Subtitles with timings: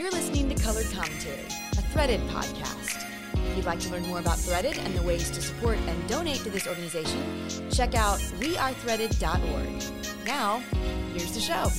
[0.00, 3.04] You're listening to Colored Commentary, a Threaded podcast.
[3.34, 6.38] If you'd like to learn more about Threaded and the ways to support and donate
[6.38, 7.22] to this organization,
[7.70, 10.24] check out wearethreaded.org.
[10.24, 10.60] Now,
[11.12, 11.70] here's the show.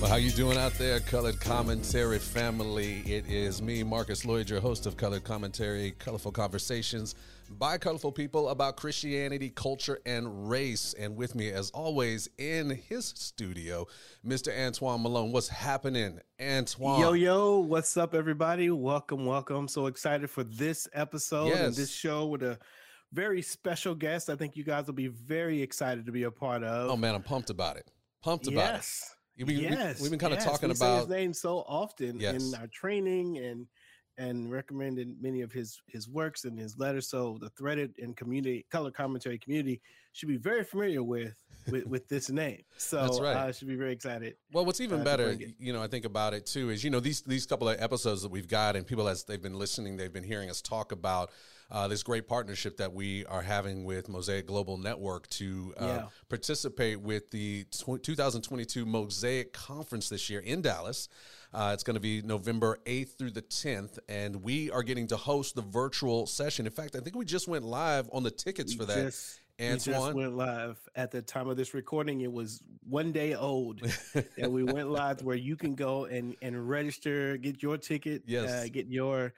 [0.00, 3.02] Well, how you doing out there, Colored Commentary family?
[3.04, 7.14] It is me, Marcus Lloyd, your host of Colored Commentary, colorful conversations
[7.50, 10.94] by colorful people about Christianity, culture, and race.
[10.98, 13.86] And with me, as always, in his studio,
[14.26, 14.56] Mr.
[14.56, 15.32] Antoine Malone.
[15.32, 17.00] What's happening, Antoine?
[17.00, 18.70] Yo, yo, what's up, everybody?
[18.70, 19.68] Welcome, welcome.
[19.68, 21.60] So excited for this episode Yes.
[21.60, 22.58] and this show with a
[23.12, 24.28] very special guest.
[24.28, 26.90] I think you guys will be very excited to be a part of.
[26.90, 27.90] Oh man, I'm pumped about it.
[28.22, 28.76] Pumped about it.
[28.76, 29.12] yes.
[29.38, 30.00] We- we- yes.
[30.00, 30.46] we've been kind of yes.
[30.48, 32.42] talking we about his name so often Yes.
[32.42, 33.66] in our training and
[34.18, 37.08] and recommended many of his his works and his letters.
[37.08, 39.80] So the threaded and community color commentary community
[40.12, 41.34] should be very familiar with
[41.70, 42.62] with, with this name.
[42.76, 43.36] So That's right.
[43.36, 44.36] I should be very excited.
[44.52, 47.00] Well, what's even uh, better, you know, I think about it too, is you know
[47.00, 50.12] these these couple of episodes that we've got, and people as they've been listening, they've
[50.12, 51.30] been hearing us talk about
[51.70, 56.06] uh, this great partnership that we are having with Mosaic Global Network to uh, Yeah.
[56.28, 61.08] participate with the tw- 2022 Mosaic Conference this year in Dallas.
[61.54, 65.16] Uh, it's going to be November 8th through the 10th, and we are getting to
[65.16, 66.66] host the virtual session.
[66.66, 68.96] In fact, I think we just went live on the tickets for that.
[69.06, 72.20] Just, we just went live at the time of this recording.
[72.20, 73.80] It was one day old,
[74.38, 78.50] and we went live where you can go and and register, get your ticket, Yes.
[78.50, 79.32] uh, get your.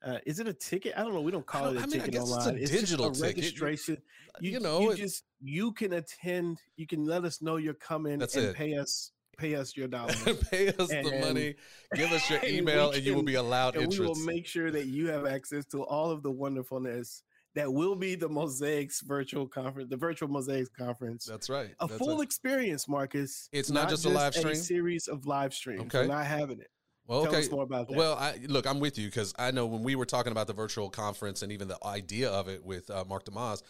[0.00, 0.94] Uh, is it a ticket?
[0.96, 1.20] I don't know.
[1.20, 2.58] We don't call don't- it a I mean, I ticket guess it's a online.
[2.60, 3.36] just digital ticket.
[3.36, 3.98] You- registration.
[4.40, 6.60] You, you know, you just you can attend.
[6.76, 8.54] You can let us know you're coming and it.
[8.54, 10.22] pay us pay us your dollars.
[10.50, 11.54] Pay us the money,
[11.94, 14.46] give us your and we email, and you will be allowed and we will make
[14.46, 17.22] sure that you have access to all of the wonderfulness
[17.54, 21.24] that will be the Mosaix virtual conference, the virtual Mosaix conference.
[21.24, 21.70] That's right.
[21.80, 22.24] a That's full right.
[22.24, 23.48] experience, Marcus.
[23.52, 24.54] It's not just a live stream?
[24.54, 25.82] series of live streams.
[25.82, 26.02] Okay.
[26.02, 26.70] We're not having it.
[27.06, 27.40] Well, Tell okay.
[27.40, 27.96] us more about that.
[27.96, 30.52] Well, I, look, I'm with you because I know when we were talking about the
[30.52, 33.62] virtual conference and even the idea of it with uh, Mark DeYmaz,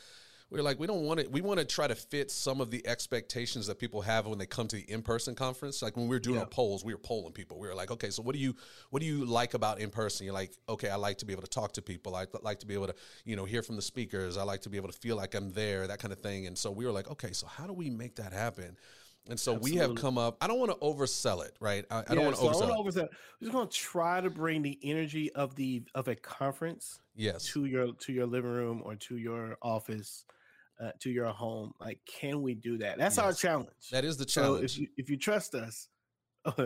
[0.51, 1.31] we were like, we don't want it.
[1.31, 4.47] We want to try to fit some of the expectations that people have when they
[4.47, 5.83] come to the in-person conference.
[5.83, 6.43] Like when we were doing Yeah.
[6.43, 7.59] our polls, we were polling people.
[7.59, 8.55] We were like, okay, so what do you
[8.91, 10.25] what do you like about in person?
[10.25, 12.17] You're like, okay, I like to be able to talk to people.
[12.17, 12.95] I like to be able to,
[13.25, 14.37] you know, hear from the speakers.
[14.39, 16.47] I like to be able to feel like I'm there, that kind of thing.
[16.47, 18.77] And so we were like, okay, so how do we make that happen?
[19.29, 20.39] And so we have come up.
[20.41, 21.85] I don't want to oversell it, right?
[21.91, 22.53] I, I don't want to so oversell.
[22.61, 22.77] don't it.
[22.79, 23.11] wanna oversell it.
[23.41, 27.45] We're just going to try to bring the energy of the of a conference Yes.
[27.53, 30.25] to your to your living room or to your office,
[30.81, 31.73] uh, to your home.
[31.81, 32.99] Like, can we do that?
[32.99, 33.69] That's our challenge.
[33.91, 34.65] That is the So challenge.
[34.73, 35.89] if you if you trust us,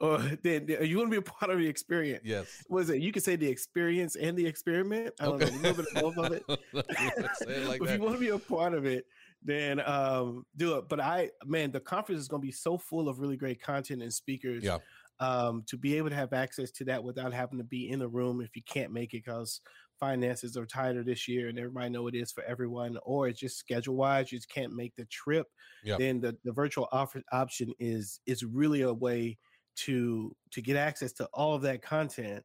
[0.00, 2.22] or then then you want to be a part of the experience.
[2.24, 2.46] yes.
[2.68, 3.00] Was it?
[3.00, 5.14] You could say the experience and the experiment.
[5.20, 5.50] I don't Okay.
[5.54, 6.42] know, a little bit of both of it.
[6.74, 7.96] It like if that.
[7.98, 9.06] you want to be a part of it,
[9.42, 10.88] then um, do it.
[10.88, 14.02] But I, man, the conference is going to be so full of really great content
[14.02, 14.64] and speakers.
[14.64, 14.78] Yeah.
[15.20, 18.08] Um, to be able to have access to that without having to be in the
[18.08, 19.60] room if you can't make it because
[20.02, 23.56] finances are tighter this year and everybody know it is for everyone, or it's just
[23.56, 25.46] schedule wise, you just can't make the trip.
[25.84, 25.96] Yeah.
[25.96, 29.38] Then the, the virtual offer option is is really a way
[29.84, 32.42] to to get access to all of that content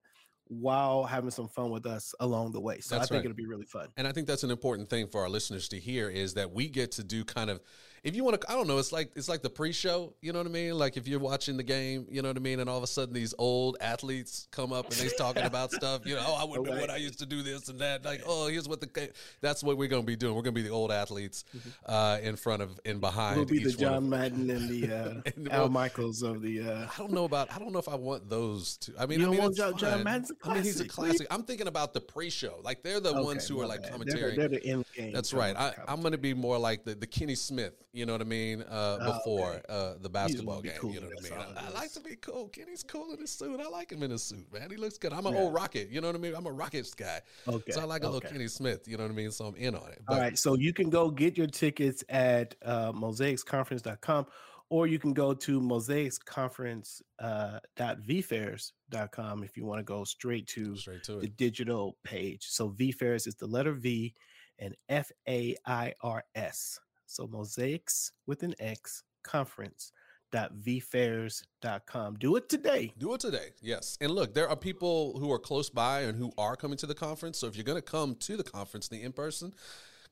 [0.50, 2.80] while having some fun with us along the way.
[2.80, 3.32] So That's I think right.
[3.32, 3.88] it'll be really fun.
[3.98, 6.70] And I think that's an important thing for our listeners to hear is that we
[6.70, 7.60] get to do kind of,
[8.04, 10.40] if you want to, I don't know, it's like it's like the pre-show, you know
[10.40, 10.78] what I mean?
[10.78, 12.88] Like if you're watching the game, you know what I mean, and all of a
[12.88, 16.42] sudden these old athletes come up and they're talking about stuff, you know, oh, I
[16.48, 16.82] remember Right.
[16.82, 18.04] when I used to do this and that.
[18.06, 20.36] Like, oh, here's what the that's what we're going to be doing.
[20.36, 21.44] We're going to be the old athletes
[21.86, 23.38] uh, in front of and behind.
[23.38, 26.62] We'll be the John Madden and the uh, And Al well- Michaels of the.
[26.62, 27.52] Uh, I don't know about.
[27.54, 28.94] I don't know if I want those two.
[29.00, 30.04] I mean, I mean, want John- John.
[30.04, 31.28] Madden's a I mean, he's a classic.
[31.32, 32.60] I'm thinking about the pre-show.
[32.64, 33.92] Like they're the ones who are like bad.
[33.92, 34.36] commentary.
[34.36, 35.12] They're, they're the end game.
[35.14, 35.56] That's right.
[35.56, 37.74] I, I'm going to be more like the, the Kenny Smith.
[37.98, 38.62] You know what I mean?
[38.62, 39.62] Uh, Oh, before okay.
[39.70, 40.74] uh, the basketball game.
[40.80, 41.56] cool, You know what I mean?
[41.58, 42.48] I, I like to be cool.
[42.50, 43.60] Kenny's cool in his suit.
[43.60, 44.70] I like him in his suit, man.
[44.70, 45.14] He looks good.
[45.14, 45.40] I'm an Yeah.
[45.40, 45.90] old Rocket.
[45.90, 46.36] You know what I mean?
[46.36, 47.22] I'm a Rockets guy.
[47.48, 48.22] Okay, So I like a little.
[48.30, 48.88] Kenny Smith.
[48.88, 49.32] You know what I mean?
[49.32, 50.02] So I'm in on it.
[50.08, 54.28] All right, so you can go get your tickets at uh, mosaixconference.com
[54.70, 61.04] or you can go to mosaixconference uh, if you want to go straight to Straight
[61.06, 61.38] to the it.
[61.38, 62.46] digital page.
[62.48, 64.14] So vfairs is the letter V
[64.60, 66.80] and F A I R S.
[67.08, 69.92] So mosaix with an X conference
[70.32, 72.16] dot vfairs.com.
[72.16, 72.94] Do it today.
[72.98, 73.50] Do it today.
[73.62, 73.98] Yes.
[74.02, 76.96] And look, there are people who are close by and who are coming to the
[76.96, 77.40] conference.
[77.40, 79.54] So if you're going to come to the conference, the in person,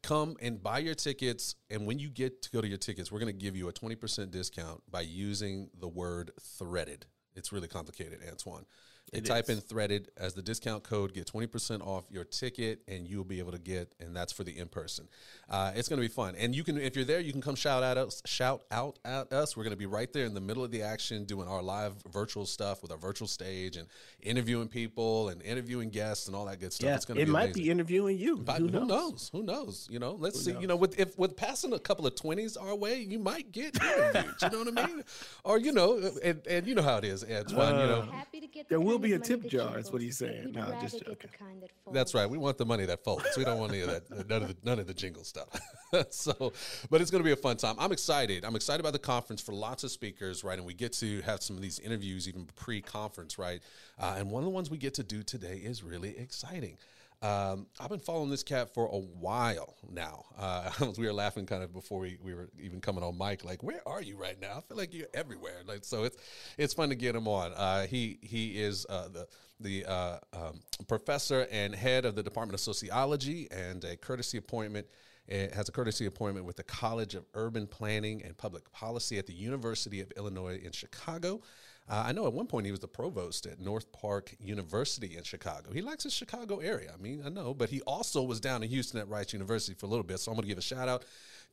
[0.04, 1.56] come and buy your tickets.
[1.70, 3.74] And when you get to go to your tickets, we're going to give you a
[3.74, 7.06] 20% discount by using the word threaded.
[7.36, 8.66] It's really complicated, Antoine.
[9.12, 13.08] They It type in threaded as the discount code, get 20% off your ticket, and
[13.08, 15.08] you'll be able to get, and that's for the in person.
[15.50, 16.36] Uh, it's going to be fun.
[16.36, 19.32] And you can, if you're there, you can come shout out us, shout out at
[19.32, 19.56] us.
[19.56, 21.94] We're going to be right there in the middle of the action doing our live
[22.12, 23.88] virtual stuff with our virtual stage and
[24.22, 26.88] interviewing people and interviewing guests and all that good stuff.
[26.88, 27.64] Yeah, it's going to it be might amazing.
[27.64, 28.38] be interviewing you.
[28.38, 28.88] But who, who knows?
[28.90, 29.30] knows?
[29.34, 29.88] Who knows?
[29.92, 30.54] You know, let's Who see.
[30.54, 30.62] knows?
[30.62, 33.76] You know, with if with passing a couple of twenties our way, you might get
[33.82, 34.34] interviewed.
[34.42, 35.04] you know what I mean?
[35.44, 37.80] Or you know, and, and you know how it is, Antoine.
[37.80, 39.78] you know, Uh, Happy to get There the will kind be a tip that jar,
[39.78, 40.52] is what he's jingles, saying.
[40.54, 41.30] No, I'm just get the joking.
[41.38, 42.30] kind that That's right.
[42.30, 43.26] We want the money that folds.
[43.38, 44.10] We don't want any of that.
[44.30, 45.48] None of the none of the jingle stuff.
[46.10, 46.54] so,
[46.90, 47.76] but it's going to be a fun time.
[47.80, 48.44] I'm excited.
[48.44, 50.58] I'm excited about the conference for lots of speakers, right?
[50.58, 53.62] And we get to have some of these interviews even pre-conference, right?
[54.00, 56.78] Uh, and one of the ones we get to do today is really exciting.
[57.22, 60.26] Um, I've been following this cat for a while now.
[60.38, 63.64] Uh, we were laughing kind of before we, we were even coming on mic, like,
[63.64, 64.58] where are you right now?
[64.58, 65.62] I feel like you're everywhere.
[65.66, 66.18] Like, so it's
[66.58, 67.52] it's fun to get him on.
[67.54, 69.28] Uh, he he is uh, the
[69.60, 74.88] the uh, um, professor and head of the Department of Sociology and a courtesy appointment.
[75.28, 79.26] It has a courtesy appointment with the College of Urban Planning and Public Policy at
[79.26, 81.42] the University of Illinois in Chicago.
[81.88, 85.24] Uh, I know at one point he was the provost at North Park University in
[85.24, 85.72] Chicago.
[85.72, 86.92] He likes his Chicago area.
[86.92, 89.86] I mean, I know, but he also was down in Houston at Rice University for
[89.86, 90.20] a little bit.
[90.20, 91.06] So I'm going to give a shout out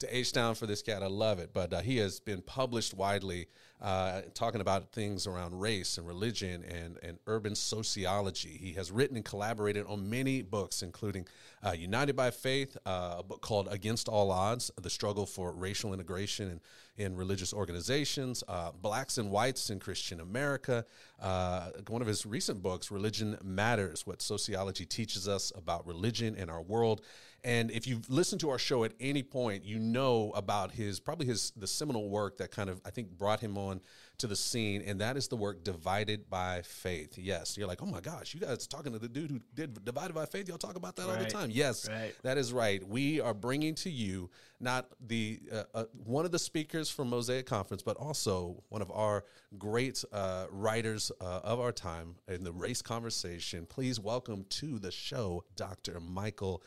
[0.02, 1.02] to H Town for this cat.
[1.02, 1.50] I love it.
[1.52, 3.48] But uh, he has been published widely
[3.82, 8.50] uh, talking about things around race and religion and, and urban sociology.
[8.50, 11.26] He has written and collaborated on many books, including
[11.66, 15.92] uh, United by Faith, uh, a book called Against All Odds The Struggle for Racial
[15.92, 16.60] Integration
[16.96, 20.84] in, in Religious Organizations, uh, Blacks and Whites in Christian America.
[21.20, 26.50] Uh, one of his recent books, Religion Matters What Sociology Teaches Us About Religion and
[26.50, 27.02] Our World.
[27.44, 31.26] And if you've listened to our show at any point, you know about his probably
[31.26, 33.80] his the seminal work that kind of I think brought him on
[34.18, 37.18] to the scene, and that is the work Divided by Faith.
[37.18, 40.14] Yes, you're like, oh my gosh, you guys talking to the dude who did Divided
[40.14, 40.48] by Faith?
[40.48, 41.50] Y'all talk about that all the time.
[41.50, 42.14] Yes, Right.
[42.22, 42.86] that is right.
[42.86, 44.30] We are bringing to you
[44.60, 48.92] not the uh, uh, one of the speakers from Mosaic Conference, but also one of
[48.92, 49.24] our
[49.58, 53.66] great uh, writers uh, of our time in the race conversation.
[53.66, 55.98] Please welcome to the show, Dr.
[55.98, 56.62] Michael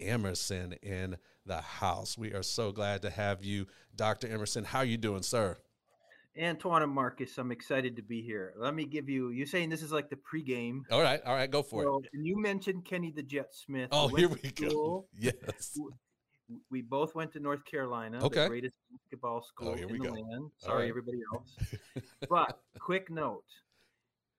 [0.00, 2.16] Emerson in the house.
[2.18, 4.28] We are so glad to have you, Dr.
[4.28, 4.64] Emerson.
[4.64, 5.58] How are you doing, sir?
[6.40, 8.52] Antoine and Marcus, I'm excited to be here.
[8.58, 9.30] Let me give you.
[9.30, 10.80] You're saying this is like the pregame.
[10.90, 12.10] All right, all right, go for So, it.
[12.12, 13.88] and you mentioned Kenny the Jet Smith.
[13.90, 15.06] Oh, here we go.
[15.18, 15.78] Yes.
[16.70, 18.40] We both went to North Carolina, Okay.
[18.40, 20.12] Oh, the greatest basketball oh, school here in we the go.
[20.12, 20.50] land.
[20.58, 20.88] Sorry, right.
[20.90, 21.56] everybody else.
[22.30, 23.42] but quick note: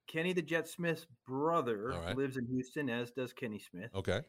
[0.08, 2.16] Kenny the Jet Smith's brother right.
[2.18, 3.90] lives in Houston, as does Kenny Smith.
[3.94, 4.22] Okay.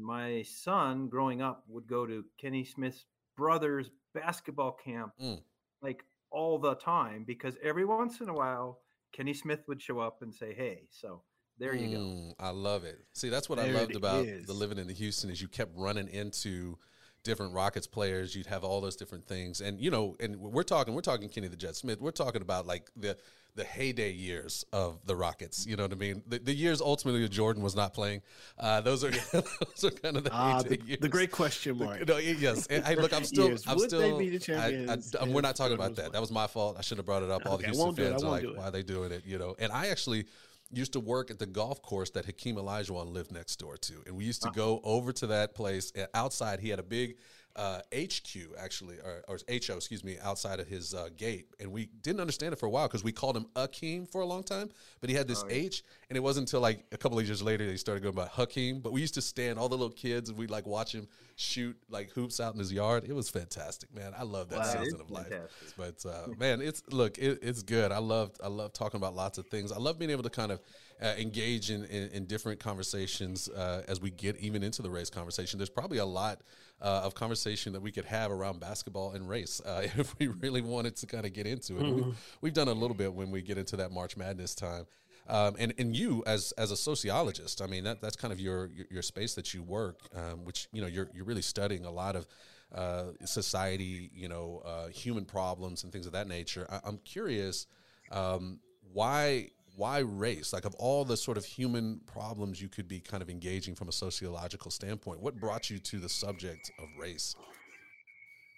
[0.00, 3.04] My son, growing up, would go to Kenny Smith's
[3.36, 5.42] brother's basketball camp Mm.
[5.82, 8.80] like all the time because every once in a while
[9.12, 11.22] Kenny Smith would show up and say, "Hey." So
[11.58, 12.02] there you go.
[12.02, 13.04] Mm, I love it.
[13.12, 14.46] See, that's what I loved about is.
[14.46, 16.78] the living in the Houston is you kept running into
[17.22, 18.34] different Rockets players.
[18.34, 21.48] You'd have all those different things, and you know, and we're talking, we're talking Kenny
[21.48, 22.00] the Jet Smith.
[22.00, 23.16] We're talking about like the
[23.56, 25.66] the heyday years of the Rockets.
[25.66, 26.22] You know what I mean?
[26.28, 28.22] The, the years ultimately Jordan was not playing.
[28.58, 31.00] Uh, those are those are kind of the Ah, heyday the, years.
[31.00, 32.06] the great question The- mark.
[32.06, 32.66] no, yes.
[32.68, 35.40] And, hey, look, I'm still, I'm would they be the I- I- champions um, we're
[35.40, 35.96] not talking about that.
[35.96, 36.12] playing?
[36.12, 36.76] That was my fault.
[36.78, 37.46] I should have brought it up.
[37.46, 38.06] All the Okay, I Houston won't do it.
[38.06, 39.22] I fans are like, why are they doing it?
[39.26, 39.56] You know.
[39.58, 40.26] And I actually
[40.72, 44.16] used to work at the golf course that Hakeem Olajuwon lived next door to, and
[44.16, 45.92] we used to go over to that place.
[45.94, 47.16] And outside, he had a big
[47.56, 51.86] uh, HQ actually, or, or HO, excuse me, outside of his uh, gate, and we
[52.02, 54.70] didn't understand it for a while because we called him Akeem for a long time,
[55.00, 57.66] but he had this H, and it wasn't until like a couple of years later
[57.66, 58.80] they started going by Hakeem.
[58.80, 61.76] But we used to stand all the little kids and we'd like watch him shoot
[61.88, 63.04] like hoops out in his yard.
[63.08, 64.12] It was fantastic, man.
[64.16, 65.28] I love that Wow, season of life.
[65.28, 65.76] fantastic.
[65.76, 67.90] But uh, man, it's look, it, it's good.
[67.92, 69.72] I love I love talking about lots of things.
[69.72, 70.60] I love being able to kind of
[71.02, 75.10] uh, engage in, in, in different conversations uh, as we get even into the race
[75.10, 75.58] conversation.
[75.58, 76.40] There's probably a lot
[76.80, 80.60] uh, of conversation that we could have around basketball and race uh, if we really
[80.60, 81.82] wanted to kind of get into it.
[81.82, 84.86] We've, we've done a little bit when we get into that March Madness time.
[85.28, 88.66] Um, and and you as as a sociologist, I mean that that's kind of your
[88.68, 91.90] your, your space that you work, um, which you know you're you're really studying a
[91.90, 92.28] lot of
[92.72, 96.66] uh, society, you know, uh, human problems and things of that nature.
[96.70, 97.66] I, I'm curious
[98.12, 98.60] um,
[98.92, 100.52] why why race?
[100.52, 103.88] Like of all the sort of human problems you could be kind of engaging from
[103.88, 107.34] a sociological standpoint, what brought you to the subject of race?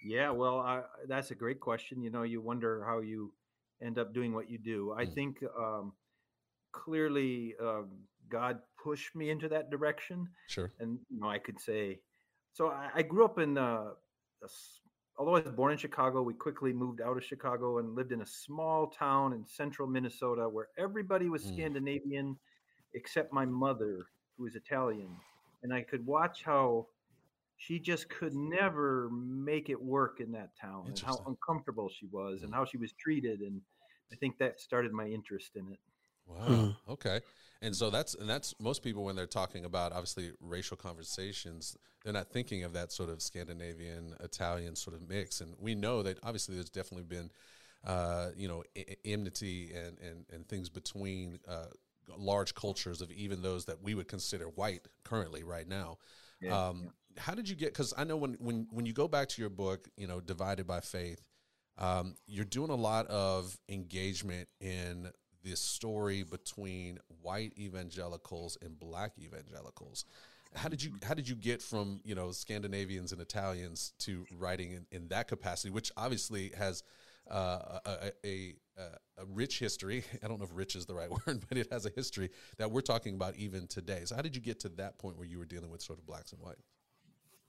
[0.05, 2.01] Yeah, well, I, that's a great question.
[2.01, 3.33] You know, you wonder how you
[3.83, 4.93] end up doing what you do.
[4.97, 5.13] I Mm.
[5.13, 5.93] think um,
[6.71, 7.89] clearly um,
[8.29, 10.71] God pushed me into that direction, Sure.
[10.79, 11.99] and you know, I could say.
[12.53, 13.57] So I, I grew up in.
[13.57, 13.93] a,
[14.41, 14.79] a s-
[15.19, 18.21] although I was born in Chicago, we quickly moved out of Chicago and lived in
[18.23, 21.47] a small town in central Minnesota where everybody was Mm.
[21.47, 22.39] Scandinavian,
[22.93, 24.07] except my mother,
[24.37, 25.17] who was Italian,
[25.63, 26.89] and I could watch how
[27.57, 32.43] she just could never make it work in that town and how uncomfortable she was
[32.43, 32.55] and Mm.
[32.55, 33.61] how she was treated and
[34.13, 35.79] i think that started my interest in it
[36.25, 36.71] Wow.
[36.71, 36.77] Mhm.
[36.87, 37.21] Okay.
[37.61, 42.13] And so that's and that's most people when they're talking about obviously racial conversations, they're
[42.13, 45.41] not thinking of that sort of Scandinavian Italian sort of mix.
[45.41, 47.29] And we know that obviously there's definitely been,
[47.85, 48.63] uh, you know,
[49.03, 51.65] enmity and and and things between uh,
[52.17, 55.97] large cultures of even those that we would consider white currently right now.
[56.41, 57.73] Yeah, um, How did you get?
[57.73, 60.65] Because I know when when when you go back to your book, you know, divided
[60.65, 61.21] by faith,
[61.77, 65.11] um, you're doing a lot of engagement in
[65.43, 70.05] this story between white evangelicals and black evangelicals.
[70.55, 74.71] How did you how did you get from you know Scandinavians and Italians to writing
[74.71, 76.83] in, in that capacity, which obviously has
[77.29, 78.81] uh, a, a, a,
[79.19, 80.03] a rich history.
[80.23, 82.71] I don't know if rich is the right word, but it has a history that
[82.71, 84.01] we're talking about even today.
[84.05, 86.07] So how did you get to that point where you were dealing with sort of
[86.07, 86.63] blacks and whites?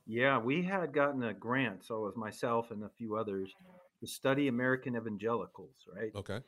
[0.07, 3.55] yeah we had gotten a grant so it was myself and a few others
[4.01, 6.41] to study american evangelicals right Okay.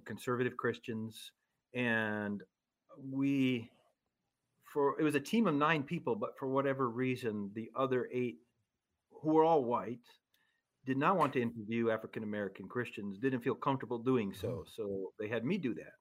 [0.00, 1.32] Conservative Christians,
[1.74, 2.42] and
[3.10, 3.70] we
[4.72, 8.38] for it was a team of nine people, but for whatever reason, the other eight,
[9.22, 10.00] who were all white,
[10.86, 14.40] did not want to interview African American Christians, didn't feel comfortable doing mm-hmm.
[14.40, 15.92] so, so they had me do that.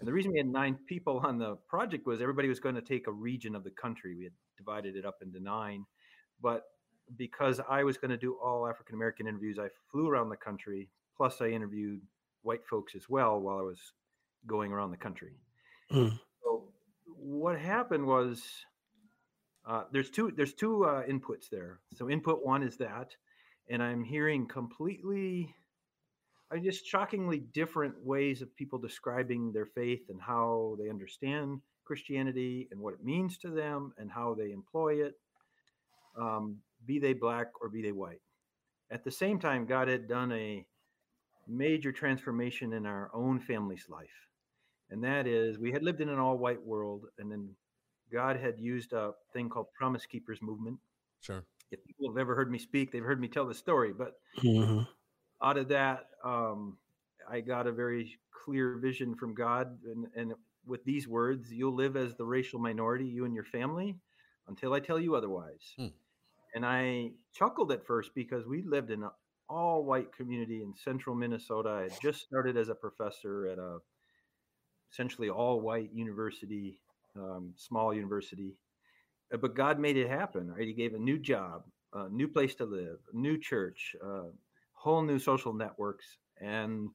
[0.00, 2.82] And the reason we had nine people on the project was everybody was going to
[2.82, 4.14] take a region of the country.
[4.16, 5.84] We had divided it up into nine,
[6.40, 6.64] but
[7.16, 10.88] because I was going to do all African American interviews, I flew around the country.
[11.16, 12.00] Plus, I interviewed
[12.48, 13.80] white folks as well while I was
[14.46, 15.34] going around the country.
[15.92, 16.18] Mm.
[16.42, 16.48] So
[17.04, 18.42] what happened was
[19.68, 21.80] uh, there's two there's two uh, inputs there.
[21.96, 23.08] So input one is that,
[23.68, 25.54] and I'm hearing completely,
[26.50, 32.68] I just shockingly different ways of people describing their faith and how they understand Christianity
[32.70, 35.14] and what it means to them and how they employ it,
[36.18, 38.22] um, be they black or be they white.
[38.90, 40.66] At the same time, God had done a
[41.48, 44.28] major transformation in our own family's life.
[44.90, 47.56] And that is, we had lived in an all white world, and then
[48.10, 50.78] God had used a thing called Promise Keepers movement.
[51.20, 51.44] Sure.
[51.70, 53.92] If people have ever heard me speak, they've heard me tell the story.
[53.92, 54.86] But Mhm.
[55.42, 56.78] out of that, um,
[57.28, 59.82] I got a very clear vision from God.
[59.84, 63.98] And, and with these words, you'll live as the racial minority, you and your family,
[64.46, 65.76] until I tell you otherwise.
[65.76, 65.88] Hmm.
[66.54, 69.10] And I chuckled at first because we lived in an
[69.48, 71.70] all white community in central Minnesota.
[71.70, 73.78] I had just started as a professor at a
[74.92, 76.80] essentially all white university,
[77.16, 78.56] um, small university.
[79.32, 80.66] Uh, But God made it happen, right?
[80.66, 84.28] He gave a new job, a new place to live, a new church, uh,
[84.72, 86.06] whole new social networks.
[86.40, 86.88] And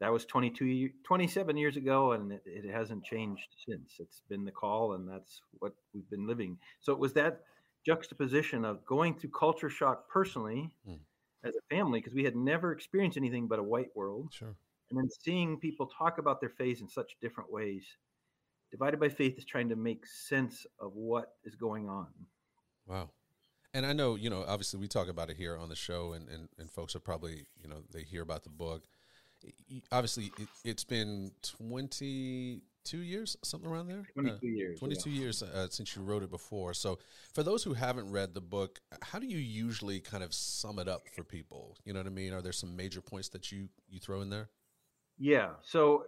[0.00, 3.96] that was 22, 27 years ago, and it, it hasn't changed since.
[3.98, 6.58] It's been the call, and that's what we've been living.
[6.80, 7.40] So it was that
[7.84, 10.94] juxtaposition of going through culture shock personally Hmm.
[11.44, 14.54] As a family, because we had never experienced anything but a white world Sure.
[14.90, 17.84] and then seeing people talk about their faith in such different ways.
[18.70, 22.06] Divided by Faith is trying to make sense of what is going on.
[22.86, 23.10] Wow.
[23.74, 26.28] And I know, you know, obviously we talk about it here on the show and,
[26.28, 28.84] and, and folks are probably, you know, they hear about the book.
[29.90, 31.32] Obviously, it, it's been
[32.84, 34.06] 22 years, something around there?
[34.14, 34.72] 22 Uh, years.
[34.74, 34.78] yeah.
[34.78, 36.74] 22 years uh, since you wrote it before.
[36.74, 36.98] So,
[37.34, 40.88] for those who haven't read the book, how do you usually kind of sum it
[40.88, 41.76] up for people?
[41.84, 42.32] You know what I mean?
[42.32, 44.48] Are there some major points that you you throw in there?
[45.18, 45.50] Yeah.
[45.62, 46.06] So,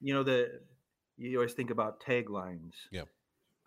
[0.00, 0.60] you know, the
[1.16, 2.74] you always think about taglines.
[2.90, 3.04] Yeah.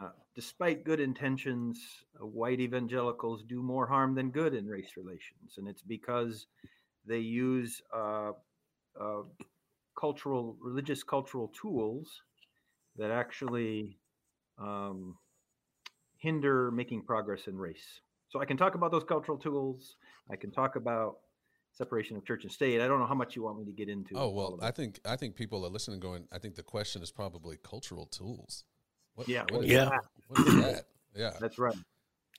[0.01, 1.79] Uh, despite good intentions,
[2.21, 6.47] uh, white evangelicals do more harm than good in race relations, and it's because
[7.05, 8.31] they use uh,
[8.99, 9.21] uh,
[9.99, 12.21] cultural, religious, cultural tools
[12.97, 13.97] that actually
[14.59, 15.15] um,
[16.17, 18.01] hinder making progress in race.
[18.29, 19.95] So I can talk about those cultural tools.
[20.29, 21.17] I can talk about
[21.73, 22.81] separation of church and state.
[22.81, 24.15] I don't know how much you want me to get into.
[24.15, 26.27] Oh well, I think I think people are listening, going.
[26.31, 28.63] I think the question is probably cultural tools.
[29.15, 29.85] What, Yeah, what what is is Yeah.
[29.85, 30.01] that?
[30.27, 30.85] What is that?
[31.15, 31.75] Yeah, that's right.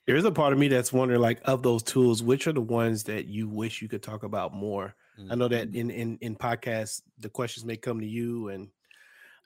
[0.05, 3.03] There's a part of me that's wondering, like, of those tools, which are the ones
[3.03, 4.95] that you wish you could talk about more?
[5.29, 8.69] I know that in in in podcasts, the questions may come to you, and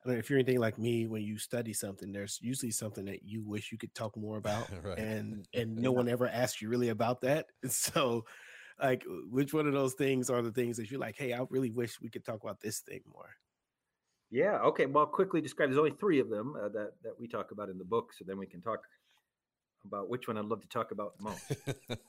[0.03, 1.07] I don't know if you're anything like me.
[1.07, 4.69] When you study something, there's usually something that you wish you could talk more about,
[4.83, 4.97] Right.
[4.97, 7.47] and and no one ever asks you really about that.
[7.69, 8.25] So,
[8.81, 11.71] like, which one of those things are the things that you're like, hey, I really
[11.71, 13.29] wish we could talk about this thing more?
[14.29, 14.59] Yeah.
[14.59, 14.85] Okay.
[14.85, 15.69] Well, I'll quickly describe.
[15.69, 18.25] There's only three of them uh, that that we talk about in the book, so
[18.25, 18.79] then we can talk
[19.85, 21.51] about which one I'd love to talk about the most.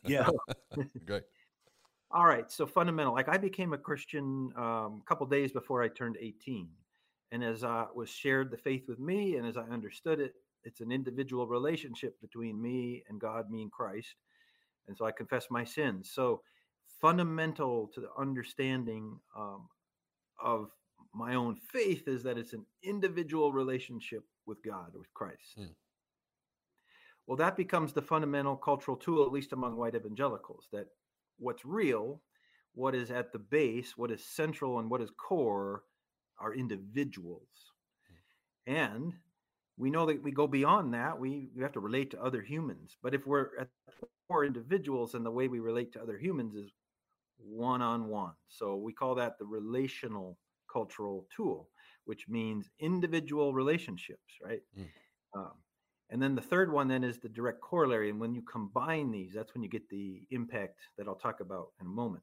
[0.04, 0.28] Yeah.
[1.04, 1.22] great.
[2.12, 2.50] All right.
[2.50, 3.14] So fundamental.
[3.14, 6.68] Like I became a Christian um, a couple days before I turned 18,
[7.30, 10.80] And as I was shared the faith with me, and as I understood it, it's
[10.80, 14.14] an individual relationship between me and God, me and Christ.
[14.86, 16.10] And so I confess my sins.
[16.12, 16.42] So
[17.00, 19.68] fundamental to the understanding um,
[20.42, 20.70] of
[21.14, 25.58] my own faith is that it's an individual relationship with God, with Christ.
[25.58, 25.70] Mm.
[27.26, 30.86] Well, that becomes the fundamental cultural tool, at least among white evangelicals, that
[31.38, 32.20] what's real,
[32.74, 35.82] what is at the base, what is central, and what is core
[36.38, 37.48] are individuals.
[38.68, 38.74] Mm.
[38.74, 39.12] And
[39.76, 41.18] we know that we go beyond that.
[41.18, 42.96] We, we have to relate to other humans.
[43.02, 43.68] But if we're at
[44.28, 46.70] core individuals and the way we relate to other humans is
[47.38, 48.32] one on one.
[48.48, 50.38] So we call that the relational
[50.72, 51.68] cultural tool,
[52.04, 54.60] which means individual relationships, right?
[54.78, 54.86] Mm.
[55.34, 55.52] Um,
[56.12, 58.10] and then the third one then is the direct corollary.
[58.10, 61.68] And when you combine these, that's when you get the impact that I'll talk about
[61.80, 62.22] in a moment.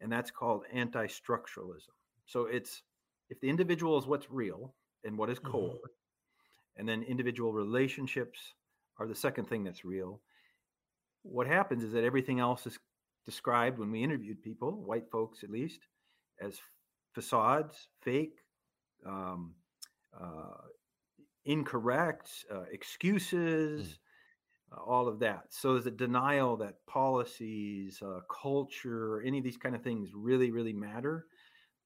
[0.00, 1.92] And that's called anti structuralism.
[2.24, 2.82] So it's
[3.28, 5.50] if the individual is what's real and what is mm-hmm.
[5.50, 6.78] core, mm-hmm.
[6.78, 8.54] and then individual relationships
[8.98, 10.22] are the second thing that's real.
[11.24, 12.78] What happens is that everything else is
[13.26, 15.80] described when we interviewed people, white folks at least,
[16.40, 16.58] as
[17.14, 18.36] facades, fake,
[19.06, 19.52] um,
[20.18, 20.68] uh,
[21.48, 24.76] incorrect, uh, excuses, mm.
[24.76, 25.44] uh, all of that.
[25.48, 30.50] So there's a denial that policies, uh, culture, any of these kind of things really,
[30.50, 31.26] really matter.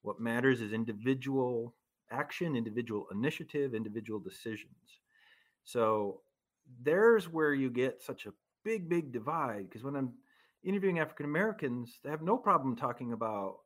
[0.03, 1.75] What matters is individual
[2.11, 5.01] action, individual initiative, individual decisions.
[5.65, 6.23] So
[6.83, 8.33] there's where you get such a
[8.65, 9.69] big, big divide.
[9.69, 10.13] Because when I'm
[10.65, 13.59] interviewing African Americans, they have no problem talking about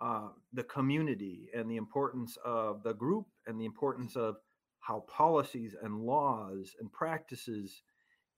[0.00, 4.36] uh, the community and the importance of the group and the importance of
[4.80, 7.82] how policies and laws and practices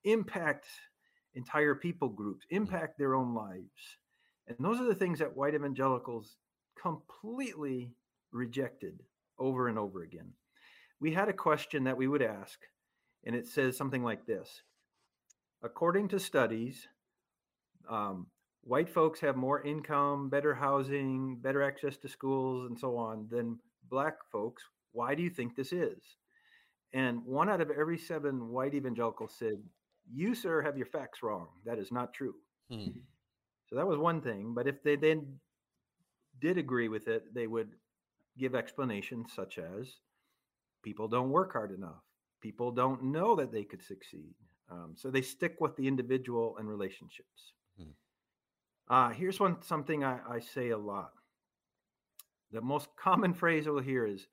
[0.05, 0.67] impact
[1.35, 2.57] entire people groups, mm.
[2.57, 3.99] impact their own lives.
[4.47, 6.37] And those are the things that white evangelicals
[6.81, 7.93] completely
[8.33, 9.01] rejected
[9.39, 10.33] over and over again.
[11.01, 12.59] We had a question that we would ask,
[13.25, 14.63] and it says something like this
[15.63, 16.89] According to studies,
[17.89, 18.27] um,
[18.63, 23.59] white folks have more income, better housing, better access to schools, and so on than
[23.89, 24.65] black folks.
[24.93, 26.17] Why do you think this is?
[26.93, 29.63] And one out of every seven white evangelicals said,
[30.13, 31.49] You, sir, have your facts wrong.
[31.65, 32.35] That is not true.
[32.71, 32.89] Hmm.
[33.69, 34.53] So that was one thing.
[34.55, 35.39] But if they then
[36.41, 37.71] did agree with it, they would
[38.39, 39.97] give explanations such as
[40.83, 42.03] people don't work hard enough,
[42.41, 44.35] people don't know that they could succeed.
[44.71, 47.53] Um, so they stick with the individual and relationships.
[48.89, 51.13] Uh, here's one something I, I, say a lot.
[52.51, 54.27] The most common phrase we'll hear is,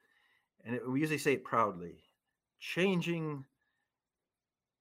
[0.66, 1.96] and it, we usually say it proudly,
[2.60, 3.46] changing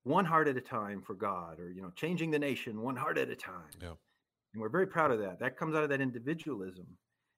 [0.05, 3.19] one heart at a time for God, or you know, changing the nation one heart
[3.19, 3.71] at a time.
[3.81, 3.93] Yeah.
[4.53, 5.41] And we're very proud of that.
[5.41, 6.87] That comes out of that individualism.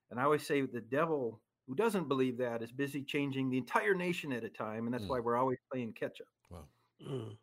[0.09, 3.93] And I always say the devil who doesn't believe that is busy changing the entire
[3.93, 5.09] nation at a time, and that's mm.
[5.09, 6.27] why we're always playing catch up.
[6.49, 6.65] Wow.
[7.07, 7.37] Mm.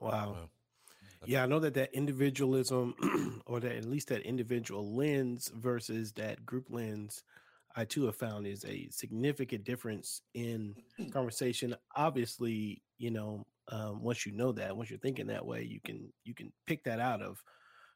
[0.00, 0.10] Wow.
[0.10, 0.48] wow.
[1.26, 6.46] Yeah, I know that that individualism, or that at least that individual lens versus that
[6.46, 7.24] group lens,
[7.76, 10.74] I too have found is a significant difference in
[11.12, 11.74] conversation.
[11.96, 16.12] Obviously, you know, um, once you know that, once you're thinking that way, you can
[16.24, 17.42] you can pick that out of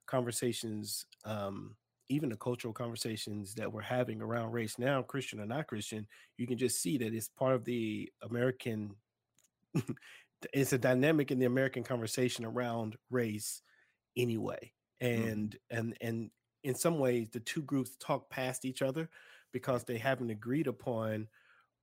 [0.07, 1.75] conversations, um,
[2.09, 6.07] even the cultural conversations that we're having around race now, Christian or not Christian.
[6.37, 8.95] You can just see that it's part of the American
[10.53, 13.63] it's a dynamic in the American conversation around race
[14.17, 14.73] anyway.
[15.03, 15.29] Mm-hmm.
[15.29, 15.79] And mm-hmm.
[15.79, 16.31] and and
[16.65, 19.09] in some ways the two groups talk past each other
[19.53, 21.29] because they haven't agreed upon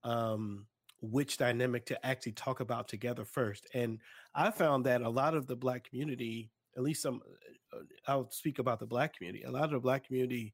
[0.03, 0.65] um,
[1.01, 3.67] which dynamic to actually talk about together first.
[3.73, 3.99] And
[4.35, 7.21] I found that a lot of the black community, at least some
[7.73, 10.53] uh, I'll speak about the black community, a lot of the black community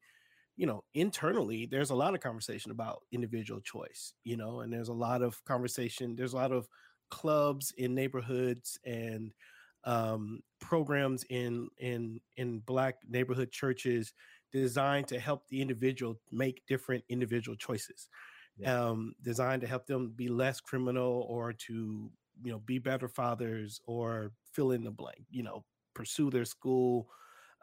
[0.57, 4.87] you know internally there's a lot of conversation about individual choice you know and there's
[4.89, 6.67] a lot of conversation there's a lot of
[7.09, 9.33] clubs in neighborhoods and
[9.83, 14.13] um, programs in in in black neighborhood churches
[14.61, 18.09] designed to help the individual make different individual choices
[18.57, 18.87] yeah.
[18.87, 22.09] um, designed to help them be less criminal or to
[22.43, 25.63] you know be better fathers or fill in the blank you know
[25.93, 27.07] pursue their school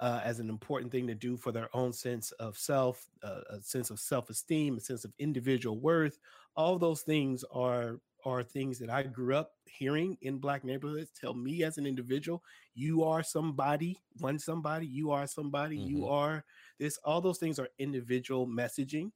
[0.00, 3.62] uh, as an important thing to do for their own sense of self, uh, a
[3.62, 6.18] sense of self-esteem, a sense of individual worth.
[6.56, 11.34] All those things are are things that I grew up hearing in black neighborhoods tell
[11.34, 12.42] me as an individual,
[12.74, 15.88] you are somebody, one somebody, you are somebody, mm-hmm.
[15.88, 16.44] you are
[16.78, 16.98] this.
[17.04, 19.10] All those things are individual messaging.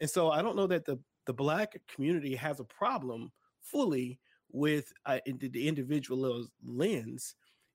[0.00, 4.18] And so I don't know that the, the black community has a problem fully
[4.50, 7.34] with uh, the individual lens.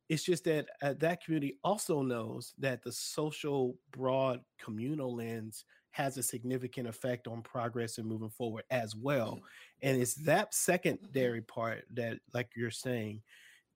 [0.09, 6.17] It's just that uh, that community also knows that the social, broad, communal lens has
[6.17, 9.39] a significant effect on progress and moving forward as well.
[9.83, 13.21] And it's that secondary part that, like you're saying,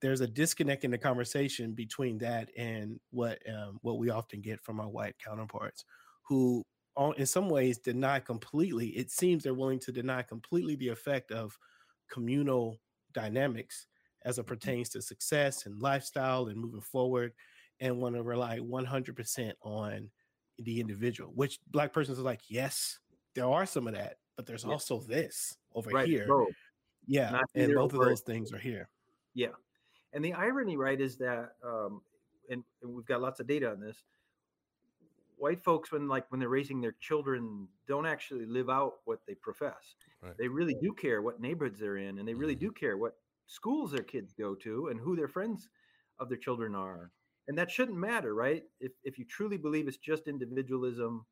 [0.01, 4.63] there's a disconnect in the conversation between that and what um, what we often get
[4.63, 5.85] from our white counterparts,
[6.27, 6.63] who,
[7.17, 8.87] in some ways, deny completely.
[8.89, 11.55] It seems they're willing to deny completely the effect of
[12.11, 12.79] communal
[13.13, 13.85] dynamics
[14.25, 14.49] as it mm-hmm.
[14.49, 17.33] pertains to success and lifestyle and moving forward,
[17.79, 20.09] and want to rely 100% on
[20.59, 21.31] the individual.
[21.35, 22.99] Which black persons are like, yes,
[23.35, 24.71] there are some of that, but there's yeah.
[24.71, 26.25] also this over right, here.
[26.25, 26.47] Bro.
[27.05, 28.89] Yeah, Not and both of those things are here.
[29.33, 29.55] Yeah,
[30.13, 32.01] and the irony, right, is that, um,
[32.49, 34.03] and, and we've got lots of data on this.
[35.37, 39.35] White folks, when like when they're raising their children, don't actually live out what they
[39.35, 39.95] profess.
[40.21, 40.33] Right.
[40.37, 42.65] They really do care what neighborhoods they're in, and they really mm-hmm.
[42.65, 43.15] do care what
[43.45, 45.69] schools their kids go to and who their friends
[46.19, 47.11] of their children are.
[47.47, 48.63] And that shouldn't matter, right?
[48.79, 51.25] If if you truly believe it's just individualism,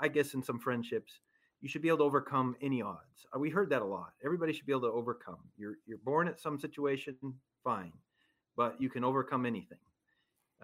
[0.00, 1.20] I guess in some friendships,
[1.60, 3.26] you should be able to overcome any odds.
[3.34, 4.12] Uh, we heard that a lot.
[4.24, 5.38] Everybody should be able to overcome.
[5.56, 7.16] You're you're born at some situation,
[7.64, 7.92] fine
[8.56, 9.78] but you can overcome anything.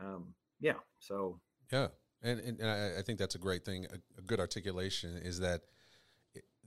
[0.01, 0.75] Um, yeah.
[0.99, 1.40] So.
[1.73, 1.88] Yeah,
[2.23, 3.87] and and, and I, I, think that's a great thing.
[3.92, 5.62] A, a good articulation is that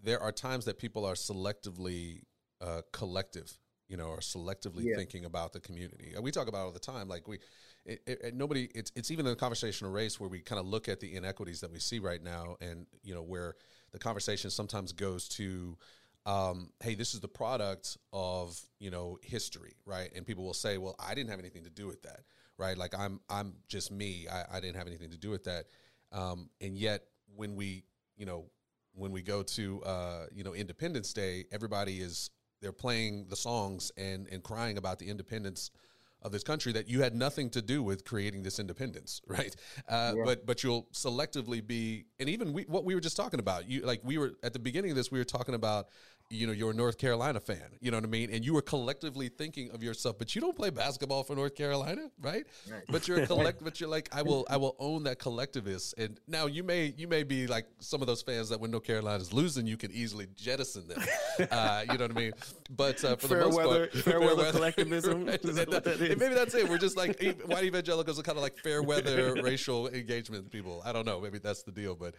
[0.02, 2.22] there are times that people are selectively
[2.60, 4.96] uh, collective you know, or selectively yeah.
[4.96, 6.14] thinking about the community.
[6.22, 7.10] We talk about all the time.
[7.10, 7.40] Like we,
[7.86, 8.70] it, it, nobody.
[8.76, 11.62] It's it's even in the conversational race where we kind of look at the inequities
[11.62, 13.56] that we see right now, and you know where
[13.92, 15.78] the conversation sometimes goes to
[16.26, 20.12] um, hey, this is the product of you know history, right?
[20.16, 22.22] And people will say, well, I didn't have anything to do with that,
[22.58, 22.78] right?
[22.78, 24.28] Like I'm I'm just me.
[24.32, 25.66] I, I didn't have anything to do with that.
[26.12, 27.04] Um, and yet,
[27.36, 27.84] when we
[28.18, 28.46] you know
[28.94, 32.30] when we go to uh, you know Independence Day, everybody is
[32.62, 35.72] they're playing the songs and and crying about the independence
[36.22, 39.56] of this country that you had nothing to do with creating this independence, right?
[39.88, 40.24] Uh, yeah.
[40.26, 43.82] But but you'll selectively be, and even we, what we were just talking about, you
[43.82, 45.88] like we were at the beginning of this, we were talking about
[46.32, 48.62] you know you're a North Carolina fan, you know what I mean, and you were
[48.62, 52.46] collectively thinking of yourself, but you don't play basketball for North Carolina, right?
[52.70, 52.84] right.
[52.90, 56.20] But you're a collect, but you're like I will I will own that collectivist, and
[56.28, 59.22] now you may you may be like some of those fans that when North Carolina
[59.22, 61.04] is losing, you can easily jettison them,
[61.52, 62.32] uh, you know what I mean?
[62.70, 65.42] But uh, for fair the most weather, part, fair, fair weather, weather collectivism, right?
[65.42, 66.70] that, that maybe that's it.
[66.70, 70.82] We're just like white evangelicals are kind of like fair weather racial engagement people.
[70.86, 72.16] I don't know, maybe that's the deal, but.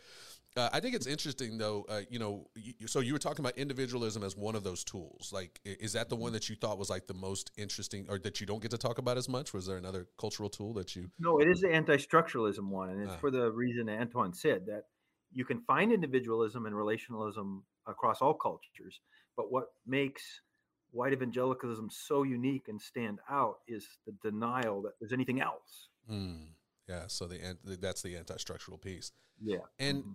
[0.55, 1.87] Uh, I think it's interesting, though.
[1.89, 5.31] Uh, you know, you, so you were talking about individualism as one of those tools.
[5.33, 8.41] Like, is that the one that you thought was like the most interesting, or that
[8.41, 9.55] you don't get to talk about as much?
[9.55, 11.11] Was there another cultural tool that you?
[11.19, 13.19] No, it is the anti-structuralism one, and it's ah.
[13.19, 14.85] for the reason Antoine said that
[15.33, 19.01] you can find individualism and relationalism across all cultures,
[19.37, 20.43] but what makes
[20.91, 25.89] white evangelicalism so unique and stand out is the denial that there's anything else.
[26.11, 26.49] Mm,
[26.87, 29.13] yeah, so the that's the anti-structural piece.
[29.41, 30.01] Yeah, and.
[30.01, 30.11] Mm-hmm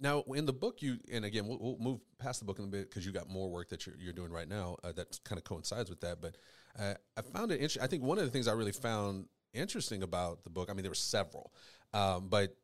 [0.00, 2.68] now, in the book, you and again, we'll, we'll move past the book in a
[2.68, 5.38] bit because you got more work that you're, you're doing right now uh, that kind
[5.38, 6.20] of coincides with that.
[6.20, 6.36] But
[6.78, 7.82] uh, I found it interesting.
[7.82, 10.70] I think one of the things I really found interesting about the book.
[10.70, 11.52] I mean, there were several,
[11.94, 12.56] um, but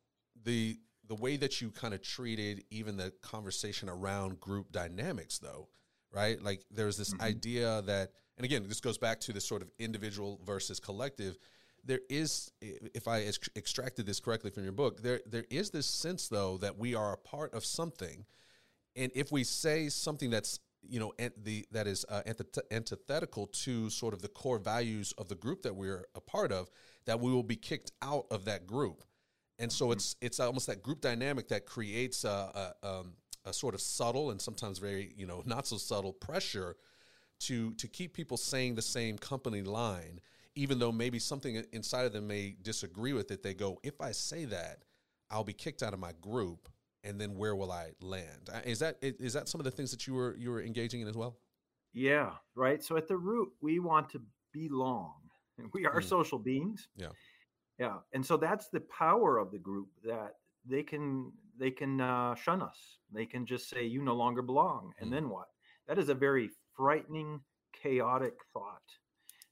[0.43, 5.69] the the way that you kind of treated even the conversation around group dynamics, though,
[6.13, 6.41] right?
[6.41, 7.23] Like there's this mm-hmm.
[7.23, 11.37] idea that, and again, this goes back to this sort of individual versus collective
[11.85, 15.85] there is, if I ex- extracted this correctly from your book, there there is this
[15.85, 18.25] sense though that we are a part of something,
[18.95, 21.13] and if we say something that's you know
[21.43, 22.21] the that is uh,
[22.71, 26.69] antithetical to sort of the core values of the group that we're a part of,
[27.05, 29.03] that we will be kicked out of that group,
[29.57, 29.93] and so mm-hmm.
[29.93, 33.13] it's it's almost that group dynamic that creates a, a, um,
[33.45, 36.75] a sort of subtle and sometimes very you know not so subtle pressure
[37.39, 40.19] to to keep people saying the same company line
[40.55, 44.11] even though maybe something inside of them may disagree with it, they go, if I
[44.11, 44.83] say that,
[45.29, 46.69] I'll be kicked out of my group,
[47.03, 48.49] and then where will I land?
[48.65, 51.07] Is that is that some of the things that you were you were engaging in
[51.07, 51.37] as well?
[51.93, 52.83] Yeah, right.
[52.83, 54.21] So at the root, we want to
[54.53, 55.13] belong.
[55.73, 56.05] We are mm.
[56.05, 56.87] social beings.
[56.95, 57.09] Yeah,
[57.77, 60.35] yeah, and so that's the power of the group that
[60.65, 62.99] they can they can uh, shun us.
[63.13, 65.13] They can just say you no longer belong, and mm.
[65.13, 65.49] then what?
[65.87, 67.41] That is a very frightening,
[67.73, 68.98] chaotic thought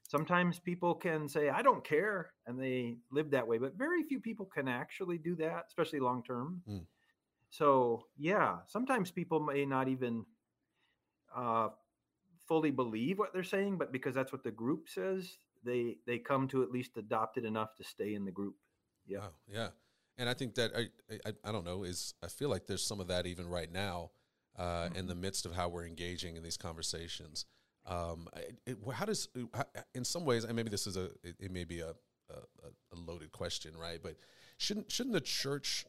[0.08, 4.20] sometimes people can say i don't care and they live that way but very few
[4.20, 6.62] people can actually do that especially long term.
[6.70, 6.86] Mm.
[7.50, 10.26] so yeah sometimes people may not even
[11.36, 11.70] uh,
[12.48, 16.48] fully believe what they're saying but because that's what the group says they they come
[16.48, 18.56] to at least adopt it enough to stay in the group.
[19.06, 19.20] Yeah.
[19.20, 19.68] Wow, yeah.
[20.18, 20.88] And i think that I,
[21.28, 24.10] I, I don't know is i feel like there's some of that even right now
[24.58, 24.96] uh, mm-hmm.
[24.96, 27.46] in the midst of how we're engaging in these conversations
[27.88, 28.28] um,
[28.66, 29.30] it, how does,
[29.96, 31.92] in some ways, and maybe this is a, it, it may be a,
[32.30, 34.00] a, a, loaded question, right?
[34.02, 34.18] But
[34.58, 35.86] shouldn't shouldn't the church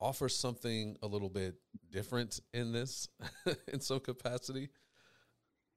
[0.00, 1.56] offer something a little bit
[1.90, 3.08] different in this
[3.72, 4.70] in some capacity?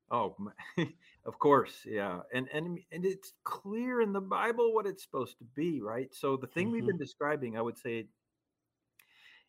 [0.10, 0.36] Oh,
[1.26, 5.46] of course, yeah, and and and it's clear in the Bible what it's supposed to
[5.56, 6.14] be, right?
[6.14, 6.74] So the thing mm-hmm.
[6.74, 8.08] we've been describing, I would say,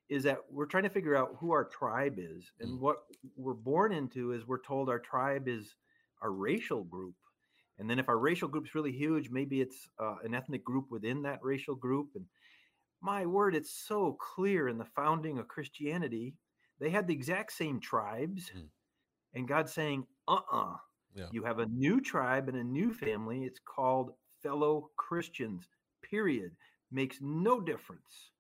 [0.08, 2.84] is that we're trying to figure out who our tribe is, and mm-hmm.
[2.84, 2.98] what
[3.36, 5.76] we're born into is we're told our tribe is
[6.22, 7.14] our racial group,
[7.78, 11.22] and then if our racial group's really huge, maybe it's uh, an ethnic group within
[11.22, 12.24] that racial group, and
[13.02, 16.34] my word, it's so clear in the founding of Christianity.
[16.80, 18.50] They had the exact same tribes.
[18.56, 18.68] Mm.
[19.34, 20.72] And God's saying, uh uh-uh.
[20.74, 20.76] uh
[21.14, 21.26] yeah.
[21.30, 23.44] You have a new tribe and a new family.
[23.44, 25.68] It's called fellow Christians,
[26.08, 26.52] period.
[26.90, 28.30] Makes no difference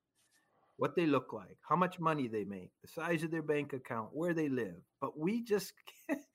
[0.76, 4.08] what they look like, how much money they make, the size of their bank account,
[4.12, 4.76] where they live.
[5.00, 5.72] But we just,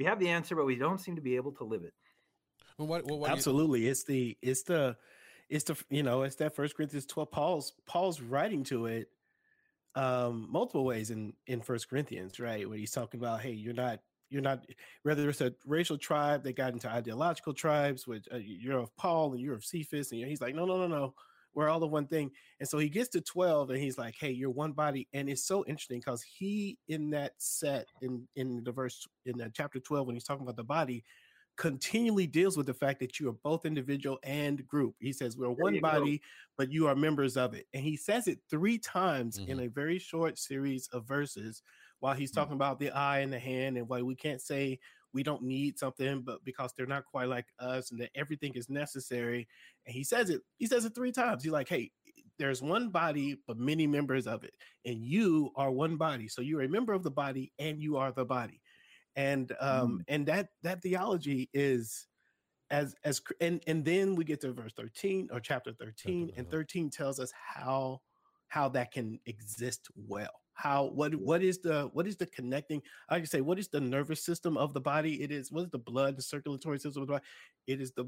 [0.00, 1.92] we have the answer, but we don't seem to be able to live it.
[2.78, 3.82] Well, what, what Absolutely.
[3.82, 4.96] You- it's the, it's the,
[5.50, 7.30] it's the you know it's that First Corinthians twelve.
[7.30, 9.08] Paul's Paul's writing to it
[9.96, 12.66] um multiple ways in in First Corinthians, right?
[12.66, 13.98] Where he's talking about, hey, you're not
[14.30, 14.64] you're not
[15.02, 19.32] whether it's a racial tribe that got into ideological tribes, which uh, you're of Paul
[19.32, 21.14] and you're of Cephas, and he's like, no, no, no, no,
[21.54, 22.30] we're all the one thing.
[22.60, 25.44] And so he gets to twelve, and he's like, hey, you're one body, and it's
[25.44, 30.06] so interesting because he in that set in in the verse in the chapter twelve
[30.06, 31.04] when he's talking about the body
[31.60, 34.94] continually deals with the fact that you are both individual and group.
[34.98, 36.24] He says, We're one body, go.
[36.56, 37.66] but you are members of it.
[37.74, 39.50] And he says it three times mm-hmm.
[39.50, 41.62] in a very short series of verses
[41.98, 42.40] while he's mm-hmm.
[42.40, 44.78] talking about the eye and the hand and why we can't say
[45.12, 48.68] we don't need something, but because they're not quite like us and that everything is
[48.68, 49.48] necessary.
[49.86, 51.42] And he says it, he says it three times.
[51.42, 51.90] He's like, Hey,
[52.38, 54.54] there's one body, but many members of it,
[54.86, 56.26] and you are one body.
[56.26, 58.60] So you're a member of the body and you are the body
[59.16, 60.04] and um mm.
[60.08, 62.06] and that that theology is
[62.70, 66.90] as as and and then we get to verse 13 or chapter 13 and 13
[66.90, 68.00] tells us how
[68.48, 73.16] how that can exist well how what what is the what is the connecting i
[73.16, 75.78] can say what is the nervous system of the body it is what is the
[75.78, 77.24] blood the circulatory system of the body
[77.66, 78.04] it is the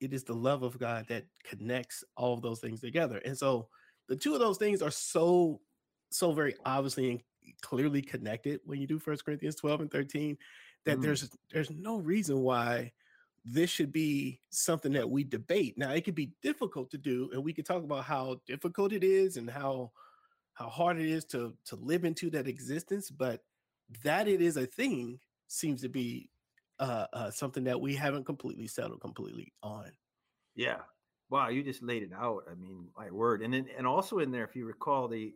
[0.00, 3.68] it is the love of god that connects all of those things together and so
[4.08, 5.60] the two of those things are so
[6.10, 7.20] so very obviously and
[7.60, 10.36] clearly connected when you do First Corinthians 12 and 13
[10.84, 11.02] that mm.
[11.02, 12.92] there's there's no reason why
[13.44, 15.76] this should be something that we debate.
[15.76, 19.04] Now it could be difficult to do and we could talk about how difficult it
[19.04, 19.92] is and how
[20.54, 23.42] how hard it is to to live into that existence, but
[24.02, 26.30] that it is a thing seems to be
[26.78, 29.90] uh, uh, something that we haven't completely settled completely on.
[30.54, 30.78] Yeah.
[31.30, 32.44] Wow, you just laid it out.
[32.50, 33.42] I mean, my word.
[33.42, 35.34] And then, and also in there, if you recall, the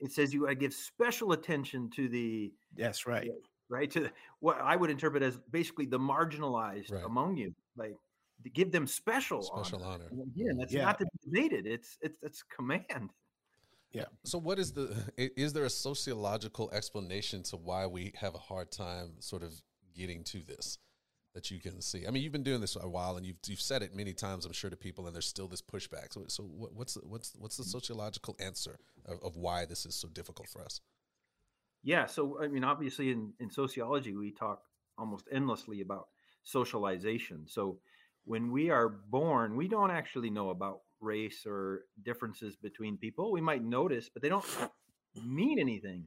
[0.00, 3.30] it says you I give special attention to the that's right
[3.68, 7.04] right to the, what I would interpret as basically the marginalized right.
[7.04, 7.94] among you like
[8.42, 10.22] to give them special special honor, honor.
[10.22, 10.84] again that's yeah.
[10.84, 13.10] not to be debated it's it's it's command
[13.92, 18.38] yeah so what is the is there a sociological explanation to why we have a
[18.38, 19.60] hard time sort of
[19.94, 20.78] getting to this
[21.34, 22.06] that you can see?
[22.06, 24.46] I mean, you've been doing this a while, and you've you've said it many times,
[24.46, 26.12] I'm sure, to people, and there's still this pushback.
[26.12, 30.08] So, so what's the, what's what's the sociological answer of, of why this is so
[30.08, 30.80] difficult for us?
[31.82, 34.62] Yeah, so I mean, obviously, in in sociology, we talk
[34.98, 36.08] almost endlessly about
[36.42, 37.46] socialization.
[37.46, 37.78] So,
[38.24, 43.32] when we are born, we don't actually know about race or differences between people.
[43.32, 44.46] We might notice, but they don't
[45.24, 46.06] mean anything.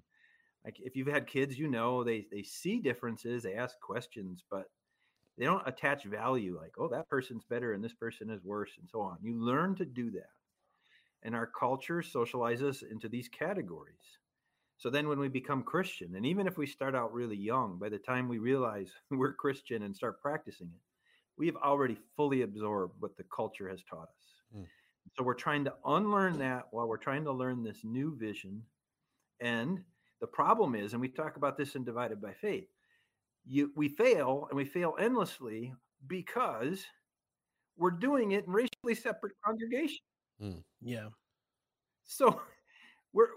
[0.63, 4.65] Like if you've had kids, you know they they see differences, they ask questions, but
[5.37, 8.87] they don't attach value like oh that person's better and this person is worse and
[8.89, 10.29] so on you learn to do that
[11.23, 14.19] and our culture socializes into these categories
[14.77, 17.89] so then when we become christian and even if we start out really young by
[17.89, 20.81] the time we realize we're christian and start practicing it
[21.37, 24.65] we've already fully absorbed what the culture has taught us mm.
[25.15, 28.61] So we're trying to unlearn that while we're trying to learn this new vision
[29.39, 29.83] and
[30.21, 32.67] the problem is and we talk about this in divided by faith
[33.45, 35.73] you we fail and we fail endlessly
[36.07, 36.85] because
[37.77, 40.01] we're doing it in racially separate congregations.
[40.41, 40.63] Mm.
[40.81, 41.07] Yeah.
[42.05, 42.41] So
[43.13, 43.29] we're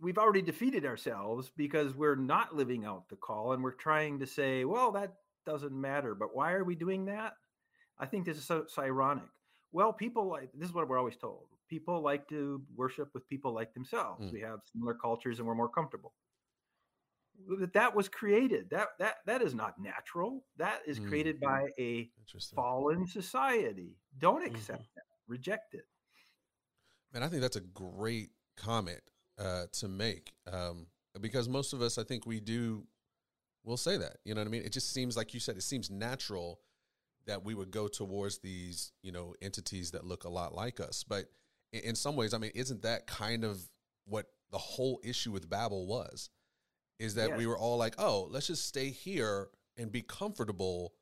[0.00, 4.26] we've already defeated ourselves because we're not living out the call and we're trying to
[4.26, 5.14] say, well, that
[5.46, 6.14] doesn't matter.
[6.14, 7.32] But why are we doing that?
[7.98, 9.24] I think this is so, so ironic.
[9.74, 11.48] Well, people like this is what we're always told.
[11.68, 14.24] People like to worship with people like themselves.
[14.26, 14.32] Mm.
[14.32, 16.14] We have similar cultures and we're more comfortable
[17.58, 18.70] that that was created.
[18.70, 20.44] That that that is not natural.
[20.56, 21.08] That is mm.
[21.08, 22.10] created by a
[22.54, 23.96] fallen society.
[24.18, 24.96] Don't accept mm-hmm.
[24.96, 25.04] that.
[25.26, 25.84] Reject it.
[27.12, 29.00] And I think that's a great comment
[29.38, 30.86] uh, to make um,
[31.20, 32.86] because most of us, I think, we do.
[33.64, 34.18] We'll say that.
[34.24, 34.62] You know what I mean?
[34.62, 35.56] It just seems like you said.
[35.56, 36.60] It seems natural
[37.26, 41.04] that we would go towards these, you know, entities that look a lot like us,
[41.04, 41.26] but
[41.72, 43.60] in, some ways, I mean, isn't that kind of
[44.06, 46.30] what the whole issue with Babel was?
[47.00, 47.38] Is that Yes.
[47.38, 50.94] we were all like, oh, let's just stay here and be comfortable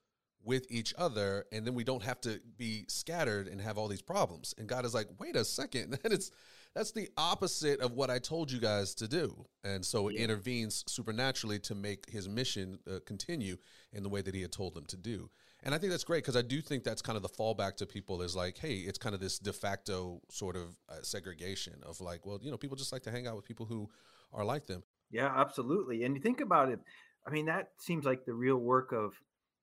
[0.45, 4.03] with each other, and then we don't have to be scattered and have all these
[4.03, 4.55] problems.
[4.59, 6.31] And God is like, wait a second, that is
[6.75, 9.45] that's the opposite of what I told you guys to do.
[9.63, 10.23] And so it Yeah.
[10.23, 13.59] intervenes supernaturally to make his mission uh, continue
[13.93, 15.29] in the way that he had told them to do.
[15.63, 17.87] And I think that's great because I do think that's kind of the fallback to
[17.87, 22.01] people is like, hey, it's kind of this de facto sort of uh, segregation of
[22.01, 23.89] like, well, you know, people just like to hang out with people who
[24.33, 24.83] are like them.
[25.11, 26.05] Yeah, absolutely.
[26.05, 26.81] And you think about it,
[27.27, 29.13] I mean, that seems like the real work of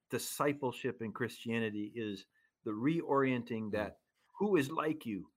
[0.09, 2.25] discipleship in Christianity is
[2.63, 3.97] the reorienting that
[4.38, 5.27] who is like you,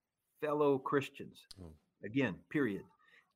[0.41, 1.41] fellow Christians.
[1.61, 1.73] Mm.
[2.05, 2.83] Again, period.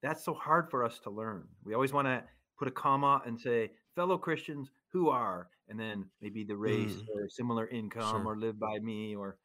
[0.03, 1.45] That's so hard for us to learn.
[1.65, 2.23] We always want to
[2.59, 7.09] put a comma and say, fellow Christians who are, and then maybe the race Mm.
[7.15, 8.33] or similar income Sure.
[8.33, 9.37] or live by me, or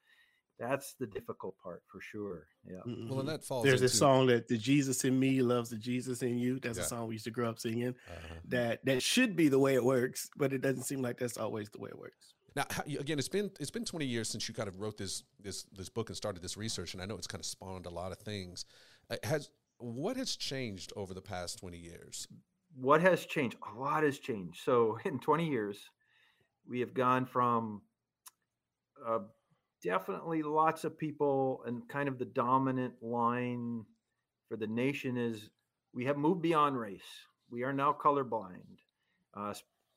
[0.59, 2.47] that's the difficult part for sure.
[2.63, 2.81] Yeah.
[3.09, 3.65] Well, and that falls.
[3.65, 6.59] There's this into- song that the Jesus in me loves the Jesus in you.
[6.59, 6.83] That's Yeah.
[6.85, 7.95] a song we used to grow up singing.
[8.07, 8.35] Uh-huh.
[8.45, 11.69] That that should be the way it works, but it doesn't seem like that's always
[11.71, 12.33] the way it works.
[12.55, 15.63] Now, again, it's been it's been 20 years since you kind of wrote this this
[15.71, 18.11] this book and started this research, and I know it's kind of spawned a lot
[18.11, 18.65] of things.
[19.09, 22.27] Uh, has what has changed over the past 20 years?
[22.75, 23.57] What has changed?
[23.73, 24.63] A lot has changed.
[24.63, 25.77] So in 20 years,
[26.67, 27.81] we have gone from
[29.05, 29.19] uh,
[29.83, 33.85] definitely lots of people, and kind of the dominant line
[34.47, 35.49] for the nation is
[35.93, 37.01] we have moved beyond race.
[37.49, 38.79] We are now colorblind.
[39.35, 39.53] Uh,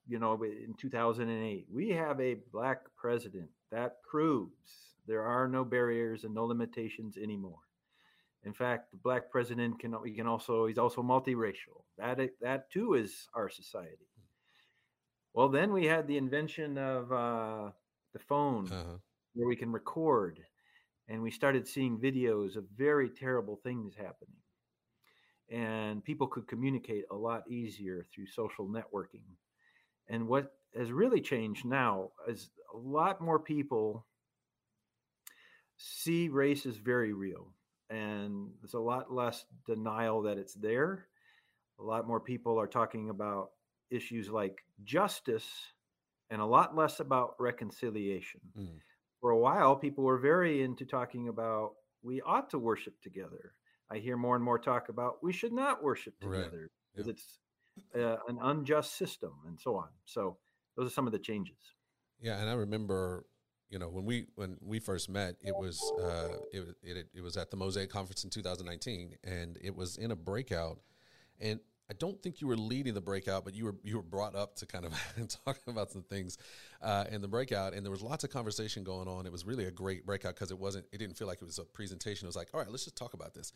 [0.07, 3.49] you know, in 2008, we have a black president.
[3.71, 7.64] That proves there are no barriers and no limitations anymore.
[8.45, 11.85] In fact, the black president can he can also he's also multiracial.
[11.99, 14.09] That that too is our society.
[15.33, 17.71] Well, then we had the invention of uh,
[18.13, 18.99] the phone, Uh-huh.
[19.35, 20.41] where we can record,
[21.09, 24.41] and we started seeing videos of very terrible things happening,
[25.51, 29.27] and people could communicate a lot easier through social networking.
[30.09, 34.07] And what has really changed now is a lot more people
[35.77, 37.53] see race as very real
[37.95, 41.09] and there's a lot less denial that it's there.
[41.79, 43.53] A lot more people are talking about
[43.91, 45.49] issues like justice
[46.31, 48.41] and a lot less about reconciliation.
[48.57, 48.81] Mm.
[49.21, 53.55] For a while, people were very into talking about we ought to worship together.
[53.91, 57.13] I hear more and more talk about we should not worship together because Yeah.
[57.13, 57.41] it's
[57.95, 59.89] uh, an unjust system and so on.
[60.05, 60.39] So,
[60.77, 61.75] those are some of the changes.
[62.21, 63.27] Yeah, and I remember,
[63.75, 67.37] you know, when we when we first met, it was uh, it it, it was
[67.37, 70.79] at the Mosaix conference in 2019, and it was in a breakout,
[71.41, 71.59] and
[71.91, 74.55] I don't think you were leading the breakout, but you were you were brought up
[74.57, 74.93] to kind of
[75.45, 76.39] talk about some things
[76.83, 79.27] uh, in the breakout, and there was lots of conversation going on.
[79.27, 81.59] It was really a great breakout because it wasn't it didn't feel like it was
[81.59, 82.27] a presentation.
[82.27, 83.53] It was like, all right, let's just talk about this,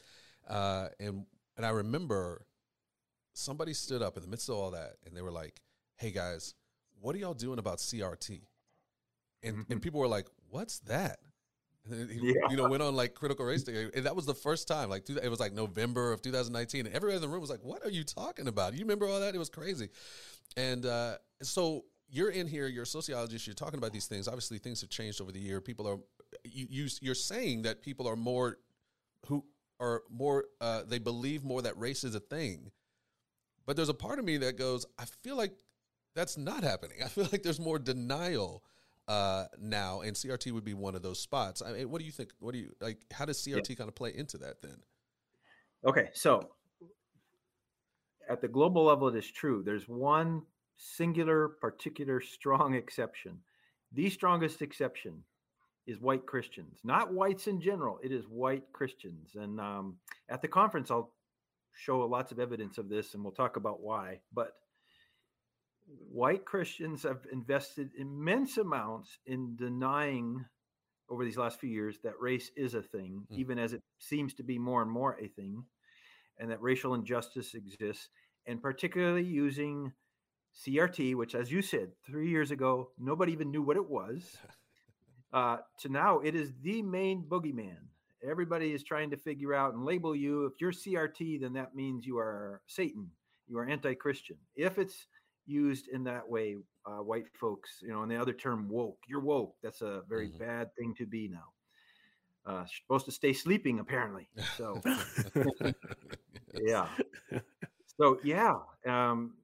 [0.48, 1.26] uh, and
[1.57, 2.44] and I remember
[3.35, 5.61] somebody stood up in the midst of all that, and they were like,
[5.94, 6.54] "Hey guys,
[7.00, 8.40] what are y'all doing about CRT?"
[9.42, 11.18] And and people were like, "What's that?"
[11.85, 12.51] And then he, Yeah.
[12.51, 14.90] you know, went on like critical race day, and that was the first time.
[14.90, 17.85] Like, it was like November of 2019, and everybody in the room was like, "What
[17.85, 18.74] are you talking about?
[18.74, 19.35] You remember all that?
[19.35, 19.88] It was crazy."
[20.57, 24.29] And uh, so you're in here, you're a sociologist, you're talking about these things.
[24.29, 25.61] Obviously, things have changed over the year.
[25.61, 25.98] People are
[26.44, 28.59] you, you you're saying that people are more
[29.27, 29.44] who
[29.79, 32.70] are more uh, they believe more that race is a thing.
[33.66, 35.53] But there's a part of me that goes, I feel like
[36.14, 36.98] that's not happening.
[37.05, 38.64] I feel like there's more denial
[39.09, 41.62] uh, now, and CRT would be one of those spots.
[41.64, 42.31] I mean, what do you think?
[42.38, 42.99] What do you like?
[43.12, 44.77] How does CRT kind of play into that then?
[45.85, 46.51] Okay, so
[48.29, 49.62] at the global level, it is true.
[49.64, 50.42] There's one
[50.77, 53.38] singular, particular, strong exception.
[53.92, 55.25] The strongest exception
[55.87, 57.99] is white Christians, not whites in general.
[58.03, 59.31] It is white Christians.
[59.35, 59.97] And um,
[60.29, 61.12] at the conference, I'll
[61.75, 64.21] show lots of evidence of this and we'll talk about why.
[64.35, 64.53] But
[66.11, 70.44] white Christians have invested immense amounts in denying
[71.09, 73.38] over these last few years that race is a thing, Mm.
[73.38, 75.64] even as it seems to be more and more a thing,
[76.38, 78.11] and that racial injustice exists,
[78.46, 79.92] and particularly using
[80.53, 84.37] CRT, which, as you said, three years ago, nobody even knew what it was,
[85.33, 87.88] uh, to now it is the main boogeyman.
[88.23, 90.46] Everybody is trying to figure out and label you.
[90.46, 93.10] If you're CRT, then that means you are Satan,
[93.46, 94.37] you are anti Christian.
[94.56, 95.06] If it's
[95.49, 99.21] used in that way, uh, white folks, you know, and the other term woke, you're
[99.21, 99.57] woke.
[99.63, 100.38] That's a very Mhm.
[100.38, 101.53] bad thing to be now.
[102.46, 104.29] Uh, supposed to stay sleeping, apparently.
[104.57, 104.81] So,
[106.55, 106.88] yeah.
[108.01, 108.57] So, yeah.
[108.87, 109.35] Um,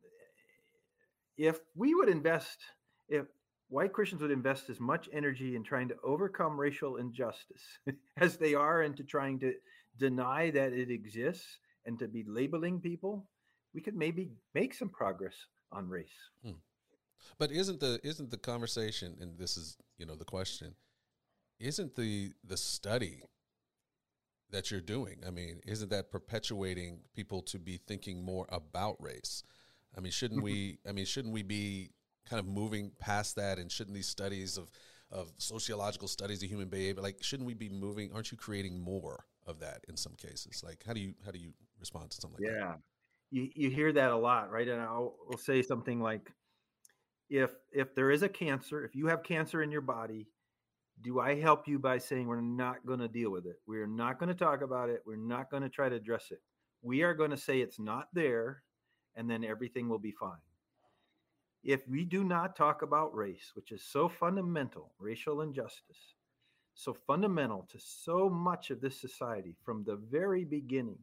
[1.37, 2.61] if we would invest,
[3.09, 3.27] if
[3.69, 7.79] white Christians would invest as much energy in trying to overcome racial injustice
[8.17, 9.55] as they are into trying to
[9.99, 13.29] deny that it exists and to be labeling people,
[13.75, 15.35] we could maybe make some progress
[15.75, 16.07] on race.
[16.45, 16.53] Hmm.
[17.39, 20.75] But isn't the isn't the conversation and this is, you know, the question,
[21.61, 23.23] isn't the the study
[24.51, 29.43] that you're doing, I mean, isn't that perpetuating people to be thinking more about race?
[29.97, 31.91] I mean, shouldn't we I mean, shouldn't we be
[32.29, 34.71] kind of moving past that and shouldn't these studies of
[35.11, 39.25] of sociological studies of human behavior like shouldn't we be moving aren't you creating more
[39.47, 42.43] of that in some cases like how do you how do you respond to something
[42.43, 42.75] like that Yeah.
[43.35, 44.69] You, you hear that a lot, right?
[44.69, 46.31] And I'll, I'll say something like,
[47.29, 50.29] if if there is a cancer, if you have cancer in your body,
[51.03, 53.57] do I help you by saying we're not going to deal with it?
[53.67, 55.03] We're not going to talk about it.
[55.05, 56.43] We're not going to try to address it.
[56.81, 58.63] We are going to say it's not there,
[59.17, 60.39] and then everything will be fine.
[61.65, 66.15] If we do not talk about race, which is so fundamental, racial injustice,
[66.75, 71.01] so fundamental to so much of this society from the very beginning,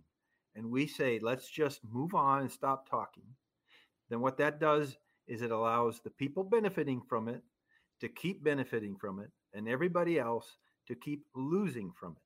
[0.55, 3.23] and we say, let's just move on and stop talking,
[4.09, 4.97] then what that does
[5.27, 7.41] is it allows the people benefiting from it
[8.01, 12.23] to keep benefiting from it and everybody else to keep losing from it.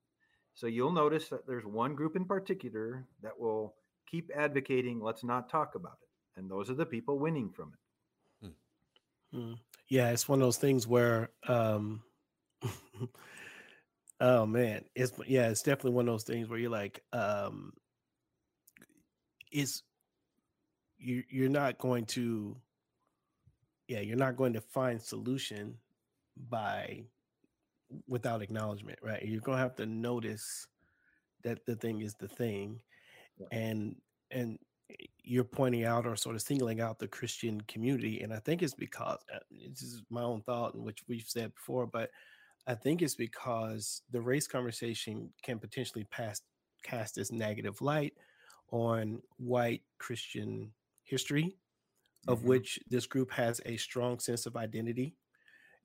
[0.54, 3.76] So you'll notice that there's one group in particular that will
[4.10, 6.40] keep advocating, let's not talk about it.
[6.40, 7.80] And those are the people winning from it.
[9.36, 9.58] Mm.
[9.90, 12.02] Yeah, it's one of those things where, um,
[14.20, 17.74] oh man, it's yeah, it's definitely one of those things where you're like, um,
[19.52, 19.84] is
[20.98, 22.56] you you're not going to,
[23.88, 25.78] yeah, you're not going to find solution
[26.50, 27.04] by
[28.08, 29.24] without acknowledgement, right?
[29.24, 30.68] You're gonna have to notice
[31.44, 32.82] that the thing is the thing,
[33.52, 33.96] and
[34.32, 34.58] and
[35.24, 38.74] you're pointing out or sort of singling out the Christian community, and I think it's
[38.74, 42.10] because uh, this is my own thought, in which we've said before, but
[42.68, 46.42] I think it's because the race conversation can potentially pass
[46.84, 48.14] cast this negative light
[48.72, 51.58] on white Christian history,
[52.28, 52.46] of Mhm.
[52.46, 55.16] which this group has a strong sense of identity,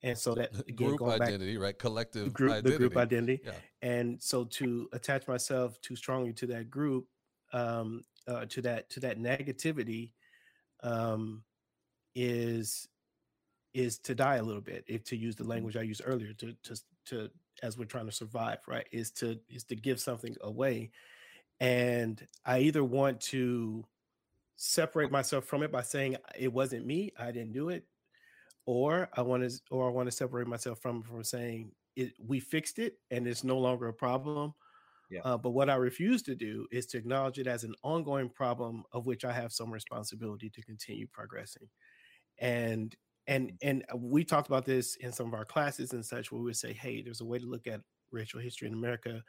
[0.02, 1.78] and so that again, group going back identity right?
[1.78, 3.60] Collective the group, identity the group identity, yeah.
[3.82, 7.08] And so to attach myself too strongly to that group
[7.52, 10.12] um uh, to that to that negativity
[10.82, 11.44] um
[12.14, 12.88] is
[13.74, 16.52] is to die a little bit if to use the language i used earlier to
[16.62, 17.30] to to
[17.62, 20.90] as we're trying to survive right is to is to give something away
[21.60, 23.84] and i either want to
[24.56, 27.84] separate myself from it by saying uh, it wasn't me i didn't do it
[28.66, 32.40] or i want to or i want to separate myself from from saying it we
[32.40, 34.54] fixed it and it's no longer a problem
[35.10, 35.20] Yeah.
[35.24, 38.84] uh, but what i refuse to do is to acknowledge it as an ongoing problem
[38.92, 41.68] of which i have some responsibility to continue progressing
[42.38, 42.96] and
[43.26, 43.56] and mm.
[43.62, 46.46] and uh, we talked about this in some of our classes and such where we
[46.46, 47.80] would say hey there's a way to look at
[48.12, 49.22] racial history in america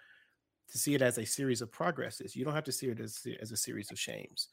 [0.70, 2.36] to see it as a series of progresses.
[2.36, 4.50] You don't have to see it as, as a series of shames.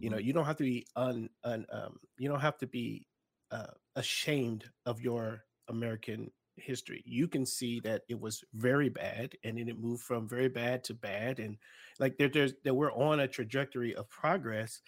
[0.00, 0.18] You know Mhm.
[0.18, 3.08] you don't have to be un, un um, you don't have to be
[3.50, 7.02] uh, ashamed of your american history.
[7.06, 10.84] You can see that it was very bad and then it moved from very bad
[10.84, 11.56] to bad and
[12.00, 14.82] like there, there's that we're on a trajectory of progress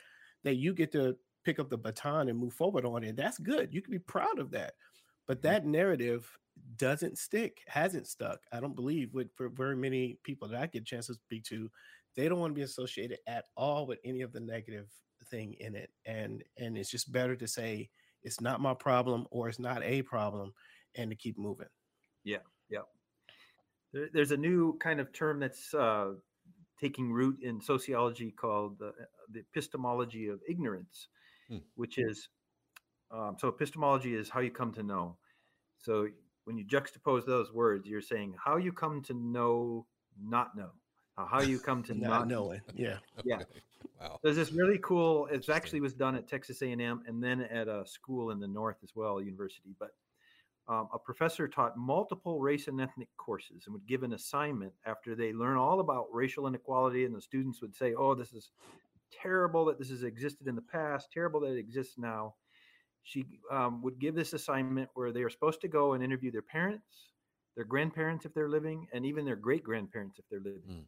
[0.45, 3.73] that you get to pick up the baton and move forward on and that's good.
[3.75, 4.75] You can be proud of that.
[5.27, 5.43] But Mhm.
[5.43, 6.37] that narrative
[6.76, 10.82] doesn't stick hasn't stuck i don't believe with for very many people that i get
[10.82, 11.70] a chance to speak to
[12.16, 14.88] they don't want to be associated at all with any of the negative
[15.30, 17.88] thing in it and and it's just better to say
[18.22, 20.53] it's not my problem or it's not a problem
[20.96, 21.68] and to keep moving
[22.24, 22.38] Yeah,
[22.68, 22.80] yeah.
[23.92, 26.12] There, there's a new kind of term that's uh,
[26.80, 28.92] taking root in sociology called the,
[29.30, 31.09] the epistemology of ignorance,
[31.48, 31.59] Hmm.
[31.74, 32.28] which is
[33.11, 35.16] um, so epistemology is how you come to know.
[35.78, 36.09] So
[36.51, 39.86] when you juxtapose those words, you're saying how you come to know,
[40.20, 40.70] not know,
[41.16, 43.36] how you come to not not knowing yeah Yeah.
[43.36, 43.44] Okay.
[44.01, 45.26] wow There's this really cool.
[45.26, 48.78] It actually was done at Texas A&M and then at a school in the north
[48.82, 49.76] as well, a university.
[49.78, 49.90] But
[50.66, 55.14] um, a professor taught multiple race and ethnic courses and would give an assignment after
[55.14, 58.51] they learn all about racial inequality, and the students would say, "Oh, this is
[59.12, 61.12] terrible that this has existed in the past.
[61.12, 62.34] Terrible that it exists now."
[63.03, 66.42] She um, would give this assignment where they are supposed to go and interview their
[66.42, 67.12] parents,
[67.57, 70.86] their grandparents if they're living, and even their great grandparents if they're living Mm.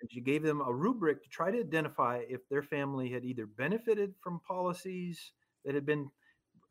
[0.00, 3.46] and she gave them a rubric to try to identify if their family had either
[3.46, 5.32] benefited from policies
[5.64, 6.10] that had been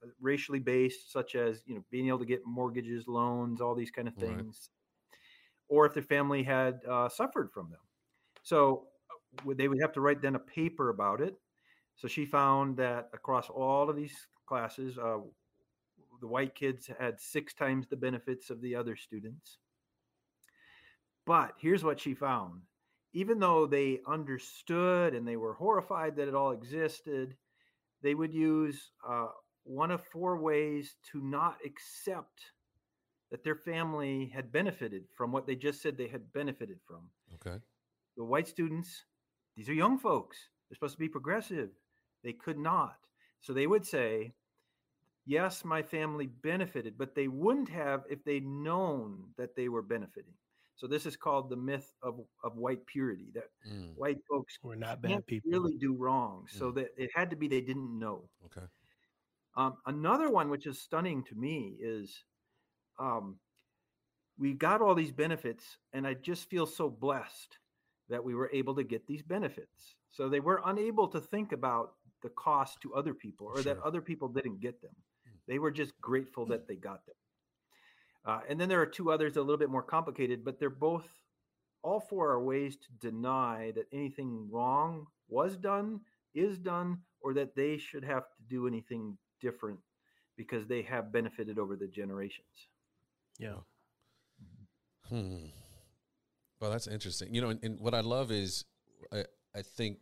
[0.03, 3.91] uh, racially based such as you know being able to get mortgages loans all these
[3.91, 4.45] kind of Right.
[4.45, 4.69] things
[5.67, 7.79] or if their family had uh, suffered from them
[8.43, 9.15] so uh,
[9.45, 11.39] would- they would have to write then a paper about it
[11.95, 15.19] so she found that across all of these classes uh,
[16.19, 19.57] the white kids had six times the benefits of the other students
[21.25, 22.61] but here's what she found
[23.13, 27.35] even though they understood and they were horrified that it all existed,
[28.01, 29.27] they would use uh,
[29.63, 32.41] one of four ways to not accept
[33.29, 37.09] that their family had benefited from what they just said they had benefited from.
[37.35, 37.57] Okay.
[38.17, 39.05] The white students,
[39.55, 40.37] these are young folks.
[40.69, 41.69] They're supposed to be progressive.
[42.23, 42.95] They could not.
[43.41, 44.33] So they would say,
[45.26, 50.34] yes, my family benefited, but they wouldn't have if they'd known that they were benefiting.
[50.76, 54.76] So this is called the myth of, of white purity that Mm, white folks were
[54.76, 55.51] not can't bad people.
[55.51, 56.47] really do wrong.
[56.47, 56.76] So Mm.
[56.76, 58.30] that it had to be they didn't know.
[58.45, 58.67] okay.
[59.55, 62.24] Um, another one, which is stunning to me, is
[62.99, 63.39] um,
[64.38, 67.57] we got all these benefits, and I just feel so blessed
[68.09, 69.95] that we were able to get these benefits.
[70.09, 71.93] So they were unable to think about
[72.24, 74.95] the cost to other people or that other people didn't get them.
[75.51, 75.55] Mm.
[75.55, 77.15] They were just grateful that they got them.
[78.25, 81.07] Uh, and then there are two others a little bit more complicated, but they're both,
[81.81, 86.01] all four are ways to deny that anything wrong was done,
[86.35, 89.79] is done, or that they should have to do anything different
[90.37, 92.67] because they have benefited over the generations.
[93.39, 93.57] Yeah.
[95.09, 95.47] Hmm.
[96.59, 97.33] Well, that's interesting.
[97.33, 98.65] You know, and, and what I love is
[99.11, 99.25] I,
[99.55, 99.97] I think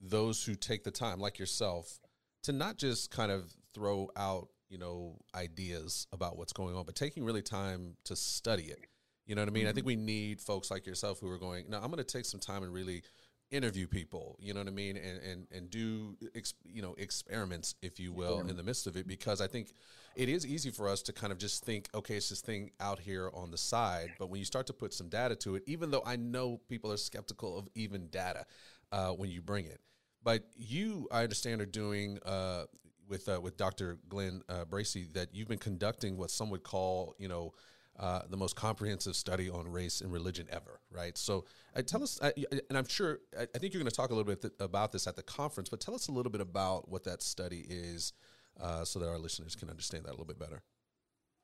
[0.00, 2.00] those who take the time, like yourself,
[2.42, 6.94] to not just kind of throw out, you know, ideas about what's going on, but
[6.94, 8.86] taking really time to study it.
[9.26, 9.66] You know what I mean?
[9.66, 12.24] I think we need folks like yourself who are going, no, I'm going to take
[12.24, 13.02] some time and really
[13.50, 14.96] interview people, you know what I mean?
[14.96, 18.96] And, and, and do, ex, you know, experiments, if you will, in the midst of
[18.96, 19.72] it, because I think
[20.14, 23.00] it is easy for us to kind of just think, okay, it's this thing out
[23.00, 24.12] here on the side.
[24.18, 26.92] But when you start to put some data to it, even though I know people
[26.92, 28.46] are skeptical of even data
[28.92, 29.80] uh, when you bring it,
[30.22, 32.64] but you, I understand, are doing uh,
[33.10, 33.98] with uh, with Dr.
[34.08, 37.52] Glenn uh, Bracey that you've been conducting what some would call, you know,
[37.98, 41.18] uh, the most comprehensive study on race and religion ever, right?
[41.18, 41.44] So,
[41.76, 42.30] uh, tell us, uh,
[42.70, 44.92] and I'm sure, I, I think you're going to talk a little bit th- about
[44.92, 48.14] this at the conference, but tell us a little bit about what that study is,
[48.58, 50.62] uh, so that our listeners can understand that a little bit better.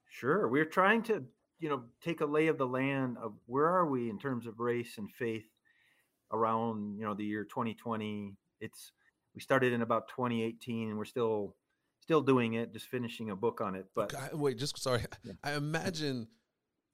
[0.08, 0.48] Sure.
[0.48, 1.24] We're trying to,
[1.58, 4.60] you know, take a lay of the land of where are we in terms of
[4.60, 5.44] race and faith
[6.32, 8.34] around, you know, the year 2020.
[8.60, 8.92] It's
[9.36, 11.54] we started in about 2018 and we're still
[12.00, 13.86] still doing it, just finishing a book on it.
[13.94, 15.04] But Okay, wait, just sorry.
[15.24, 15.32] Yeah.
[15.44, 16.28] I imagine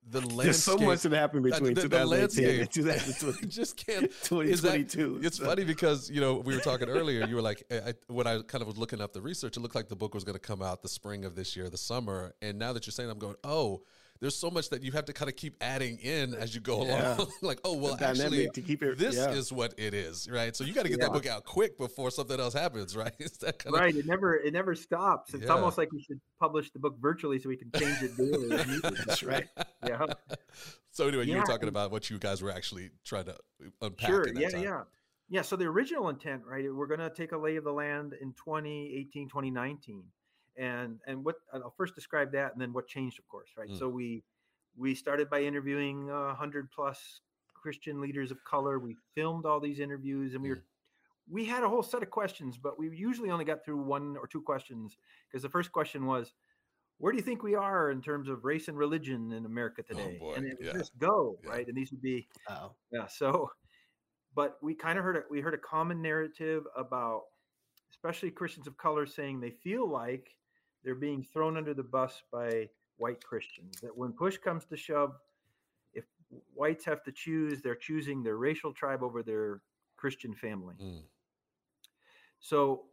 [0.09, 0.37] the landscape.
[0.45, 3.47] There's so much that happened between the- the 2018 and landscape 2020.
[3.61, 4.05] just can't.
[4.49, 4.75] is that-
[5.25, 7.27] It's so- funny because you know we were talking earlier.
[7.27, 9.61] You were like, I, I- when I kind of was looking up the research, it
[9.61, 11.77] looked like the book was going to come out the spring of this year, the
[11.79, 12.35] summer.
[12.43, 13.83] And now that you're saying, I'm going, oh,
[14.23, 16.87] there's so much that you have to kind of keep adding in as you go
[16.87, 17.17] Yeah.
[17.17, 17.27] along.
[17.43, 19.33] like, oh well, The actually, to keep it- this yeah.
[19.33, 20.55] is what it is, right?
[20.55, 23.13] So you got to get that book out quick before something else happens, right?
[23.19, 25.35] Is that kind right, it never it never stops.
[25.35, 25.51] It's Yeah.
[25.51, 28.79] almost like we should publish the book virtually so we can change it daily.
[29.07, 29.49] That's right.
[29.85, 30.07] Yeah.
[30.93, 33.37] So anyway, you were talking about what you guys were actually trying to
[33.81, 34.09] unpack.
[34.09, 34.23] Sure.
[34.23, 34.63] in that Yeah, time.
[34.63, 34.83] yeah.
[35.31, 35.43] Yeah.
[35.43, 36.73] So the original intent, right?
[36.73, 40.05] We're going to take a lay of the land in 2018, 2019.
[40.57, 43.69] And and what I'll first describe that and then what changed, of course, right?
[43.71, 43.79] Mm.
[43.79, 44.25] So we
[44.77, 47.21] we started by interviewing uh, 100 plus
[47.55, 48.79] Christian leaders of color.
[48.79, 50.63] We filmed all these interviews and we were Mm.
[51.29, 54.27] we had a whole set of questions, but we usually only got through one or
[54.27, 54.99] two questions
[55.29, 56.35] because the first question was,
[56.99, 60.19] where do you think we are in terms of race and religion in America today?
[60.21, 60.73] Oh, and it would yeah.
[60.73, 61.51] just go, Yeah.
[61.51, 61.67] right?
[61.69, 63.49] And these would be Oh, yeah so
[64.35, 67.23] but we kind of heard it we heard a common narrative about
[67.91, 70.35] especially christians of color saying they feel like
[70.85, 75.15] they're being thrown under the bus by white christians that when push comes to shove
[75.95, 76.05] if
[76.55, 79.61] whites have to choose they're choosing their racial tribe over their
[79.97, 81.03] christian family Mm.
[82.41, 82.85] so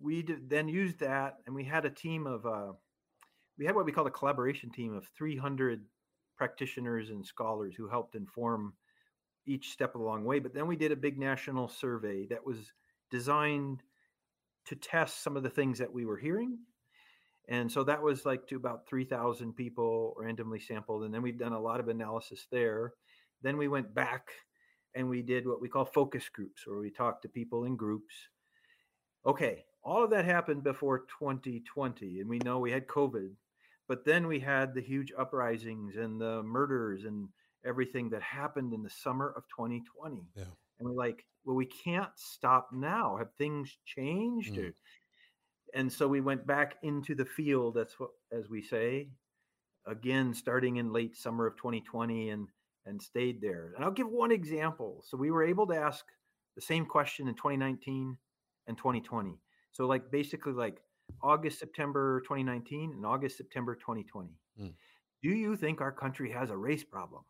[0.00, 2.72] we did, then used that, and we had a team of, uh,
[3.58, 5.84] we had what we called a collaboration team of 300
[6.36, 8.72] practitioners and scholars who helped inform
[9.46, 10.38] each step along the way.
[10.38, 12.72] But then we did a big national survey that was
[13.10, 13.82] designed
[14.66, 16.58] to test some of the things that we were hearing.
[17.50, 21.04] And so that was like to about 3,000 people randomly sampled.
[21.04, 22.94] And then we've done a lot of analysis there.
[23.42, 24.28] Then we went back
[24.94, 28.14] and we did what we call focus groups, where we talked to people in groups
[29.26, 33.30] okay, all of that happened before 2020, and we know we had COVID,
[33.88, 37.28] but then we had the huge uprisings and the murders and
[37.64, 40.22] everything that happened in the summer of 2020.
[40.36, 40.44] Yeah.
[40.78, 43.16] And we're like, well, we can't stop now.
[43.16, 44.54] Have things changed?
[44.54, 44.72] Mm.
[45.74, 49.08] And so we went back into the field, that's what, as we say,
[49.86, 52.48] again, starting in late summer of 2020 and
[52.86, 53.72] and stayed there.
[53.76, 55.04] And I'll give one example.
[55.06, 56.04] So we were able to ask
[56.56, 58.16] the same question in 2019
[58.66, 59.38] and 2020.
[59.72, 60.80] So like basically like
[61.22, 64.30] August, September 2019 and August, September 2020.
[64.60, 64.72] Mm.
[65.22, 67.22] Do you think our country has a race problem?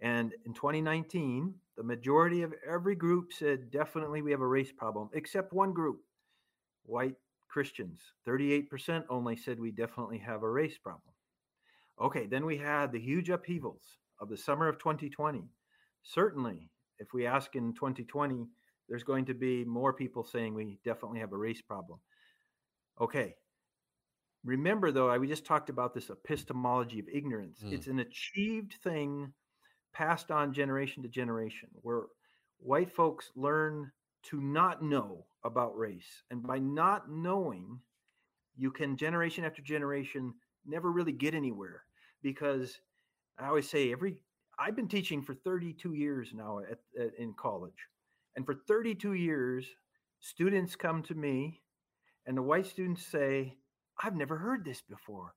[0.00, 5.08] And in 2019, the majority of every group said definitely we have a race problem,
[5.12, 6.00] except one group,
[6.84, 7.16] white
[7.48, 8.00] Christians.
[8.26, 11.12] 38% only said we definitely have a race problem.
[12.00, 13.82] Okay, then we had the huge upheavals
[14.20, 15.44] of the summer of 2020.
[16.02, 18.46] Certainly, if we ask in 2020,
[18.88, 21.98] there's going to be more people saying we definitely have a race problem.
[23.00, 23.34] Okay.
[24.44, 27.60] Remember, though, I, we just talked about this epistemology of ignorance.
[27.64, 27.72] Mm.
[27.72, 29.32] It's an achieved thing
[29.92, 32.02] passed on generation to generation where
[32.58, 33.92] white folks learn
[34.24, 36.22] to not know about race.
[36.30, 37.80] And by not knowing,
[38.56, 40.34] you can generation after generation
[40.66, 41.82] never really get anywhere
[42.22, 42.78] because
[43.38, 44.16] I always say every
[44.58, 47.88] I've been teaching for 32 years now at, at, in college.
[48.36, 49.66] And for 32 years,
[50.20, 51.62] students come to me
[52.26, 53.56] and the white students say,
[54.02, 55.34] I've never heard this before.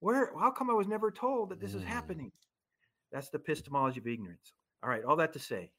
[0.00, 1.86] Where how come I was never told that this is Mm.
[1.86, 2.32] happening?
[3.12, 4.52] That's the epistemology of ignorance.
[4.82, 5.70] All right, all that to say,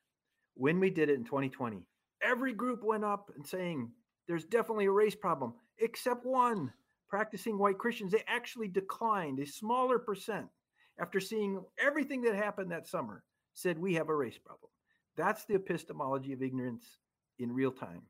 [0.55, 1.85] when we did it in 2020,
[2.21, 3.91] every group went up and saying
[4.27, 6.71] there's definitely a race problem, except one.
[7.09, 10.47] Practicing white Christians, they actually declined a smaller percent
[10.99, 14.69] after seeing everything that happened that summer, said we have a race problem.
[15.15, 16.83] That's the epistemology of ignorance
[17.39, 18.01] in real time.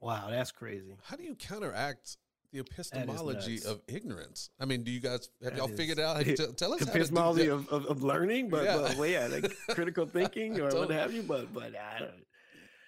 [0.00, 0.96] Wow, that's crazy.
[1.04, 2.16] How do you counteract
[2.52, 4.50] the epistemology of ignorance?
[4.60, 6.16] I mean, do you guys have That y'all is- figured out?
[6.16, 8.76] How to, tell us how to do epistemology of, of, of learning, but, Yeah.
[8.78, 11.22] but well, yeah, like critical thinking or what have you.
[11.22, 12.10] But but I don't.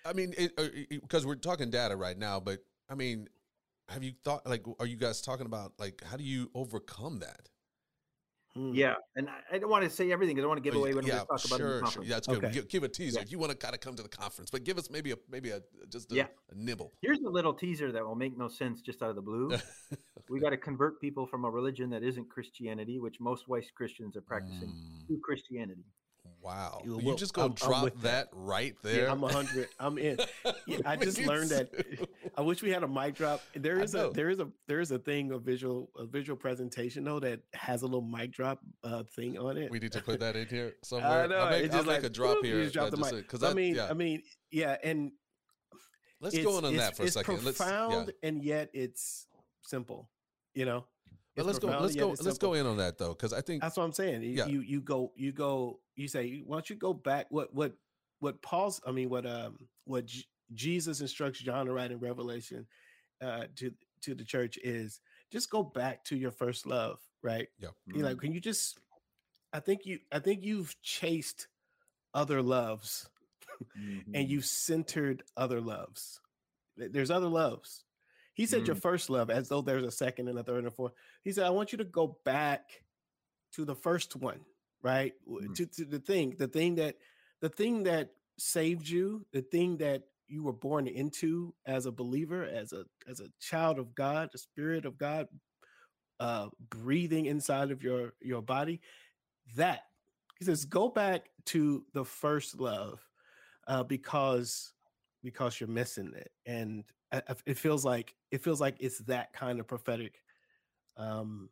[0.08, 0.34] I mean,
[0.90, 3.28] because we're talking data right now, but I mean,
[3.88, 7.48] have you thought like, are you guys talking about like, how do you overcome that?
[8.54, 8.72] hmm.
[8.74, 10.80] Yeah, and I, I don't want to say everything because I want to give Oh,
[10.80, 11.60] away what yeah, I'm going to talk about.
[11.60, 11.80] in the sure, sure.
[11.82, 12.08] conference.
[12.08, 12.44] Yeah, that's good.
[12.44, 12.52] Okay.
[12.54, 13.22] Give, give a teaser Yeah.
[13.22, 15.16] if you want to kind of come to the conference, but give us maybe a
[15.30, 16.26] maybe a just a, Yeah.
[16.50, 16.92] a nibble.
[17.02, 19.50] Here's a little teaser that will make no sense just out of the blue.
[20.30, 24.16] we got to convert people from a religion that isn't Christianity, which most white Christians
[24.16, 25.84] are practicing, Mm, to Christianity.
[26.48, 28.02] Wow, You- you just go I'm- I'm drop that.
[28.02, 28.28] that.
[28.32, 29.10] right Yeah, there.
[29.10, 29.68] I'm a hundred.
[29.78, 30.18] I'm in.
[30.66, 31.68] Yeah, I just learned that.
[32.38, 33.42] I wish we had a mic drop.
[33.54, 36.36] There I is a there is a there is a thing a visual a visual
[36.36, 39.70] presentation though that has a little mic drop uh thing on it.
[39.70, 41.24] We need to put that in here somewhere.
[41.24, 41.36] I know.
[41.38, 42.62] I'll make, it's just like a drop whoop, you here.
[42.64, 43.10] just drop the mic.
[43.16, 43.88] Because I mean, yeah.
[43.90, 45.12] I mean, yeah, and
[46.20, 47.44] let's go on it's, that for a it's second.
[47.44, 47.66] Let's, yeah.
[47.66, 49.26] profound and yet it's
[49.64, 50.08] simple.
[50.54, 50.86] You know,
[51.38, 51.68] But let's go.
[51.68, 52.08] Let's go.
[52.10, 52.50] Let's simple.
[52.50, 54.22] go in on that though, because I think That's what I'm saying.
[54.22, 54.46] You, Yeah.
[54.46, 57.72] you you go you go you say why don't you go back what what
[58.20, 60.24] what Paul's I mean what um what J-
[60.54, 62.66] Jesus instructs John to write in Revelation
[63.22, 63.72] uh to
[64.02, 65.00] to the church is
[65.32, 67.48] just go back to your first love, right?
[67.58, 67.68] Yeah.
[67.86, 68.78] You know, can you just
[69.52, 71.48] I think you I think you've chased
[72.14, 73.08] other loves
[73.78, 74.04] Mhm.
[74.14, 76.20] and you've centered other loves.
[76.76, 77.84] There's other loves.
[78.38, 78.82] He said your Mm.
[78.82, 80.92] first love, as though there's a second and a third and a fourth.
[81.24, 82.84] He said, I want you to go back
[83.50, 84.44] to the first one,
[84.80, 85.12] right?
[85.26, 85.54] W- Mm.
[85.56, 86.96] To, to the thing, the thing that
[87.40, 92.44] the thing that saved you, the thing that you were born into as a believer,
[92.44, 95.26] as a as a child of God, the spirit of God
[96.20, 98.80] uh breathing inside of your your body.
[99.56, 99.82] That
[100.38, 103.00] he says, go back to the first love
[103.66, 104.74] uh, because
[105.24, 109.66] because you're missing it, and it feels like it feels like it's that kind of
[109.66, 110.20] prophetic
[110.96, 111.48] um,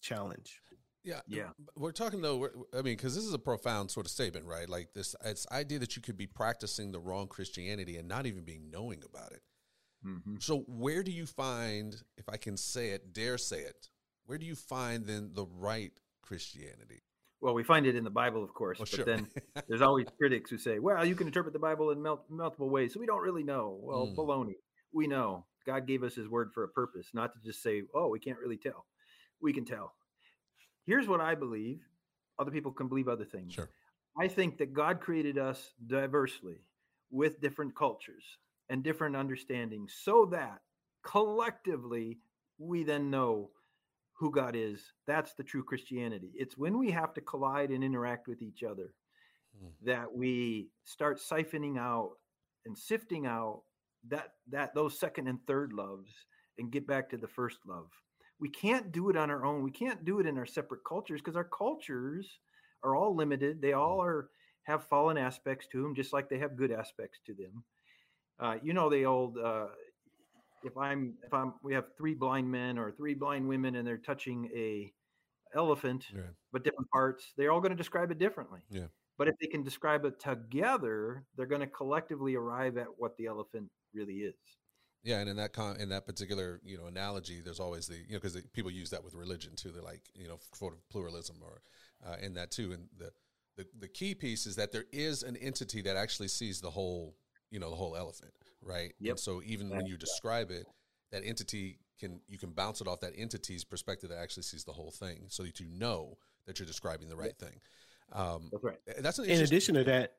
[0.00, 0.60] challenge.
[1.04, 1.50] Yeah, Yeah.
[1.76, 2.36] We're talking though.
[2.36, 4.68] We're, I mean, because this is a profound sort of statement, right?
[4.68, 8.44] Like this, it's idea that you could be practicing the wrong Christianity and not even
[8.44, 9.42] being knowing about it.
[10.06, 10.40] Mhm.
[10.40, 13.88] So, where do you find, if I can say it, dare say it,
[14.26, 15.92] where do you find then the right
[16.22, 17.02] Christianity?
[17.40, 19.04] Well, we find it in the Bible, of course, Well, but sure.
[19.04, 19.26] then
[19.68, 22.94] there's always critics who say, "Well, you can interpret the Bible in mul- multiple ways,
[22.94, 24.14] so we don't really know." Well, Mm.
[24.16, 24.54] baloney.
[24.92, 28.08] We know God gave us His Word for a purpose, not to just say, "Oh,
[28.08, 28.86] we can't really tell."
[29.40, 29.94] We can tell.
[30.84, 31.80] Here's what I believe.
[32.38, 33.54] Other people can believe other things.
[33.54, 33.68] Sure.
[34.18, 36.64] I think that God created us diversely
[37.10, 38.38] with different cultures
[38.68, 40.62] and different understandings so that
[41.02, 42.20] collectively
[42.58, 43.50] we then know
[44.12, 44.92] who God is.
[45.06, 46.32] That's the true Christianity.
[46.34, 48.94] It's when we have to collide and interact with each other
[49.58, 49.68] Hmm.
[49.82, 52.12] that we start siphoning out
[52.64, 53.64] and sifting out
[54.08, 56.10] that that those second and third loves
[56.58, 57.88] and get back to the first love.
[58.40, 59.62] We can't do it on our own.
[59.62, 62.38] We can't do it in our separate cultures because our cultures
[62.82, 63.62] are all limited.
[63.62, 64.30] They all are
[64.64, 67.64] have fallen aspects to them, just like they have good aspects to them.
[68.40, 69.66] Uh, you know the old uh,
[70.64, 73.98] if I'm if I'm we have three blind men or three blind women and they're
[73.98, 74.92] touching a
[75.54, 76.22] elephant, Yeah.
[76.52, 78.60] but different parts, they're all going to describe it differently.
[78.70, 78.86] Yeah.
[79.18, 83.26] But if they can describe it together, they're going to collectively arrive at what the
[83.26, 84.34] elephant really is.
[85.04, 88.14] Yeah, and in that con- in that particular you know analogy, there's always the you
[88.14, 89.70] know because people use that with religion too.
[89.70, 91.60] They're like you know sort of pluralism or
[92.06, 93.10] uh, in that too, and the
[93.56, 97.16] the the key piece is that there is an entity that actually sees the whole,
[97.50, 98.32] you know, the whole elephant,
[98.62, 98.92] right?
[99.00, 99.10] Yep.
[99.10, 100.66] And so even when you describe it,
[101.10, 104.72] that entity can you can bounce it off that entity's perspective that actually sees the
[104.72, 106.16] whole thing, so that you know
[106.46, 107.60] that you're describing the right thing.
[108.12, 108.78] Um, That's right.
[108.98, 110.16] that's an in addition to that,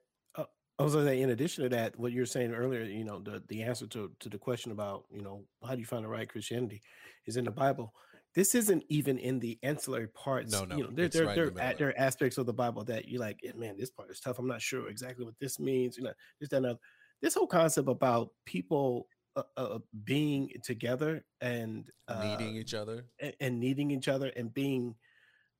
[0.79, 3.03] I was going to say, in addition to that, what you were saying earlier, you
[3.03, 6.03] know, the, the answer to, to the question about, you know, how do you find
[6.03, 6.81] the right Christianity
[7.27, 7.93] is in the Bible.
[8.33, 10.51] This isn't even in the ancillary parts.
[10.51, 12.83] No, no, You know, there, there, right there, the there are aspects of the Bible
[12.85, 14.39] that you're like, "Eh, man, this part is tough.
[14.39, 15.97] I'm not sure exactly what this means.
[15.97, 16.77] You know, this, that, and.
[17.21, 19.07] This whole concept about people
[19.37, 23.05] uh, uh, being together and uh, needing each other.
[23.19, 24.93] and, and needing each other and being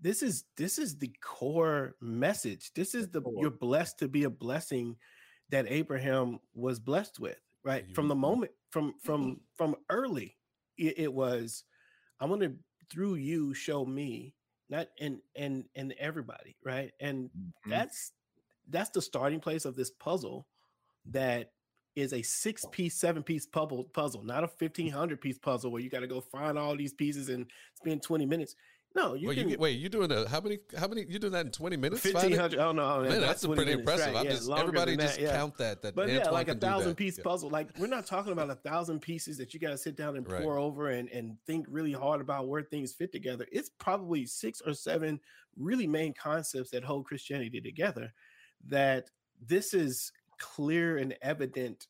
[0.04, 2.72] this is this is the core message.
[2.76, 4.98] This is the you're blessed to be a blessing
[5.54, 7.86] that abraham was blessed with right?
[7.88, 8.22] You- from the mm-hmm.
[8.22, 9.06] moment from mm-hmm.
[9.06, 10.36] from from early
[10.78, 11.64] it, it was
[12.20, 12.54] i'm going to
[12.92, 14.34] through you show me
[14.70, 16.92] not and and and everybody right?
[17.00, 17.70] And Mhm.
[17.70, 18.14] that's
[18.70, 20.48] that's the starting place of this puzzle
[21.06, 21.52] that
[21.96, 22.70] is a six oh.
[22.70, 25.22] piece seven piece puzzle puzzle not a 1500 mm-hmm.
[25.22, 27.46] piece puzzle where you got to go find all these pieces and
[27.76, 28.56] spend 20 minutes
[28.96, 30.60] no you Wait, can you, wait, you doing a how many?
[30.78, 31.06] How many?
[31.08, 32.04] You doing that in twenty minutes?
[32.04, 34.08] 1500 oh no Man, that's, 20 pretty impressive.
[34.14, 35.36] right, I'm yeah, just everybody than that, just yeah.
[35.36, 35.82] count that.
[35.82, 37.24] That but yeah, like a thousand piece Yeah.
[37.24, 37.50] puzzle.
[37.50, 40.30] Like we're not talking about a thousand pieces that you got to sit down and
[40.30, 40.42] Right.
[40.44, 43.48] pour over and, and think really hard about where things fit together.
[43.52, 45.20] It's probably six or seven
[45.58, 48.14] really main concepts that hold Christianity together
[48.68, 49.10] that
[49.46, 51.88] this is clear and evident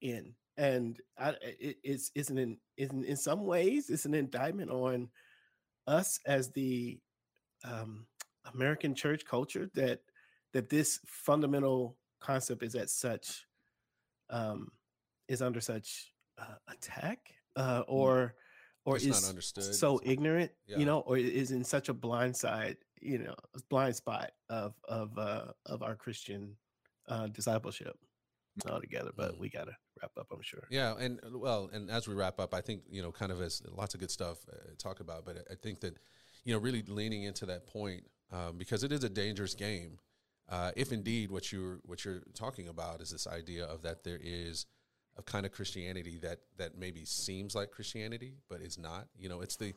[0.00, 0.34] in.
[0.56, 5.08] And I, it, it's it's an it's an, in some ways it's an indictment on
[5.90, 6.98] us as the
[7.64, 8.06] um,
[8.54, 10.00] American church culture that
[10.52, 13.46] that this fundamental concept is at such
[14.30, 14.70] um,
[15.28, 17.18] is under such uh, attack
[17.56, 18.34] uh, or
[18.86, 19.74] or It's is understood.
[19.74, 20.78] so ignorant, Yeah.
[20.78, 23.34] you know, or is in such a blind side, you know,
[23.68, 26.56] blind spot of of uh, of our Christian
[27.08, 27.96] uh, discipleship
[28.68, 29.12] altogether.
[29.16, 29.40] But Mm.
[29.40, 30.66] we gotta wrap up, I'm sure.
[30.70, 33.40] Yeah, and uh, well, and as we wrap up, I think you know, kind of
[33.40, 35.96] as lots of good stuff uh, talk about, but I think that
[36.44, 39.98] you know, really leaning into that point um, because it is a dangerous game.
[40.48, 44.18] Uh, if indeed what you're what you're talking about is this idea of that there
[44.20, 44.66] is
[45.16, 49.06] a kind of Christianity that that maybe seems like Christianity but is not.
[49.16, 49.74] You know, it's the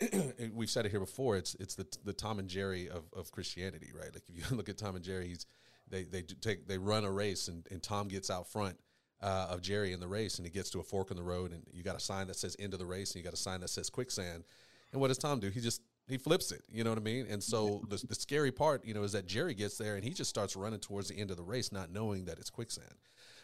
[0.54, 1.36] we've said it here before.
[1.36, 4.12] It's it's the the Tom and Jerry of, of Christianity, right?
[4.12, 5.46] Like if you look at Tom and Jerry, he's
[5.90, 8.78] they they take they run a race and, and Tom gets out front
[9.20, 11.52] uh, of Jerry in the race and he gets to a fork in the road
[11.52, 13.38] and you got a sign that says end of the race and you got a
[13.38, 14.44] sign that says quicksand.
[14.92, 15.50] And what does Tom do?
[15.50, 16.62] He just he flips it.
[16.70, 17.26] You know what I mean?
[17.28, 20.10] And so the the scary part, you know, is that Jerry gets there and he
[20.10, 22.94] just starts running towards the end of the race, not knowing that it's quicksand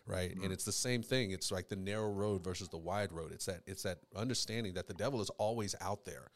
[0.06, 3.32] right and it's the same thing it's like the narrow road versus the wide road
[3.32, 6.28] it's that it's that understanding that the devil is always out there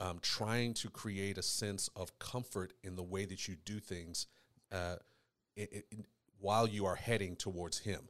[0.00, 4.26] um, trying to create a sense of comfort in the way that you do things
[4.72, 4.96] uh,
[5.58, 5.82] i i
[6.38, 8.00] while you are heading towards him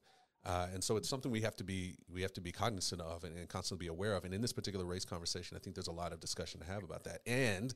[0.47, 3.24] uh, and so it's something we have to be we have to be cognizant of
[3.24, 5.88] and, and constantly be aware of and in this particular race conversation i think there's
[5.88, 7.74] a lot of discussion to have about that and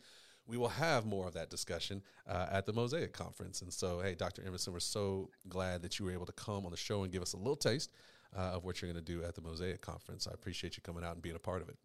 [0.48, 3.60] we will have more of that discussion uh, at the Mosaix Conference.
[3.60, 4.42] And so, hey, Dr.
[4.44, 7.22] Emerson, we're so glad that you were able to come on the show and give
[7.22, 7.92] us a little taste
[8.36, 10.26] uh, of what you're going to do at the Mosaix Conference.
[10.26, 11.76] I appreciate you coming out and being a part of it.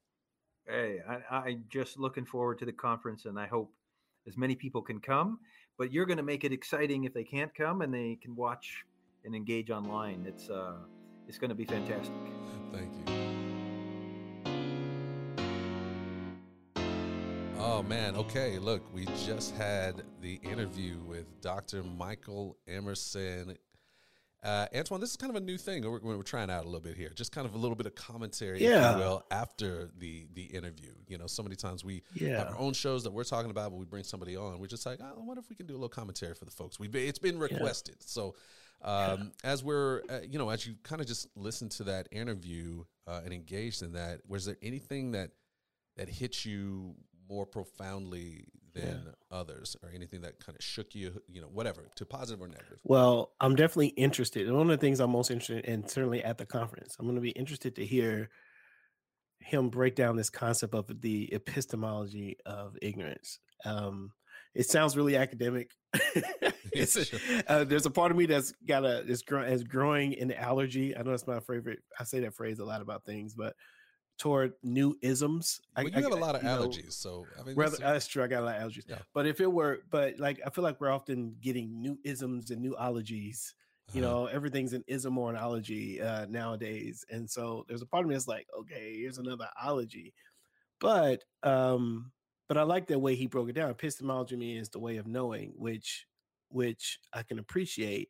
[0.65, 3.69] Hey, I, I'm just looking forward to the conference, and I hope
[4.27, 5.39] as many people can come.
[5.77, 8.85] But you're going to make it exciting if they can't come and they can watch
[9.25, 10.25] and engage online.
[10.27, 10.73] It's uh,
[11.27, 12.13] it's going to be fantastic.
[12.71, 13.13] Thank you.
[17.57, 18.59] Oh man, okay.
[18.59, 21.81] Look, we just had the interview with Dr.
[21.83, 23.57] Michael Emerson.
[24.43, 26.81] Uh, Antoine, this is kind of a new thing we're, we're trying out a little
[26.81, 27.09] bit here.
[27.15, 28.91] Just kind of a little bit of commentary, if Yeah.
[28.91, 30.91] you will, after the the interview.
[31.07, 32.39] You know, so many times we Yeah.
[32.39, 34.59] have our own shows that we're talking about, but we bring somebody on.
[34.59, 36.51] We're just like, oh, I wonder if we can do a little commentary for the
[36.51, 36.77] folks.
[36.77, 38.35] We it's been requested, so
[38.83, 42.83] um, as we're uh, you know as you kind of just listen to that interview
[43.07, 45.31] uh, and engaged in that, was there anything that
[45.97, 46.95] that hit you
[47.29, 52.05] more profoundly than others, or anything that kind of shook you, you know, whatever, to
[52.05, 52.79] positive or negative?
[52.83, 54.47] Well, I'm definitely interested.
[54.47, 57.15] And one of the things I'm most interested in, certainly at the conference, I'm going
[57.15, 58.29] to be interested to hear
[59.39, 63.39] him break down this concept of the epistemology of ignorance.
[63.65, 64.11] Um,
[64.55, 65.71] it sounds really academic.
[65.93, 70.31] a- uh, there's a part of me that's got a is, grow, is growing an
[70.31, 70.95] allergy.
[70.95, 71.79] I know it's my favorite.
[71.99, 73.55] I say that phrase a lot about things, but
[74.19, 75.59] toward new isms.
[75.75, 77.77] I- Well, you I- have a lot of you know, allergies, so I mean, Rather,
[77.77, 78.23] that's- that's true.
[78.23, 78.87] I got a lot of allergies.
[78.87, 78.99] Yeah.
[79.13, 82.61] But if it were, but like, I feel like we're often getting new isms and
[82.61, 83.55] new ologies.
[83.91, 84.11] You uh-huh.
[84.13, 88.09] know, everything's an ism or an ology uh, nowadays, and so there's a part of
[88.09, 90.13] me that's like, okay, here's another ology.
[90.79, 92.11] But, um,
[92.47, 93.71] but I like the way he broke it down.
[93.71, 96.05] Epistemology means the way of knowing, which
[96.49, 98.09] which I can appreciate.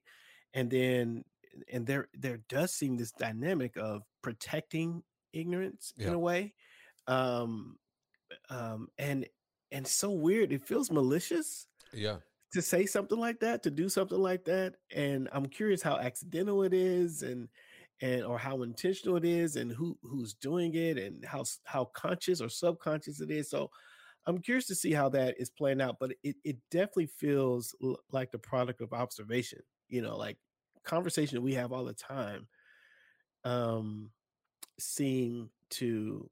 [0.53, 1.23] And then
[1.71, 5.03] and there there does seem this dynamic of protecting
[5.33, 6.07] ignorance Yeah.
[6.09, 6.53] in a way.
[7.07, 7.77] Um
[8.49, 9.27] um and
[9.71, 10.51] and so weird.
[10.51, 12.19] It feels malicious Yeah.
[12.53, 14.75] to say something like that, to do something like that.
[14.91, 17.49] And I'm curious how accidental it is and
[18.01, 22.41] and or how intentional it is and who who's doing it and how how conscious
[22.41, 23.49] or subconscious it is.
[23.49, 23.69] So
[24.25, 27.99] I'm curious to see how that is playing out, but it, it definitely feels l-
[28.11, 29.59] like the product of observation,
[29.89, 30.37] you know, like
[30.83, 32.45] conversation we have all the time
[33.45, 34.09] um
[34.79, 36.29] seem to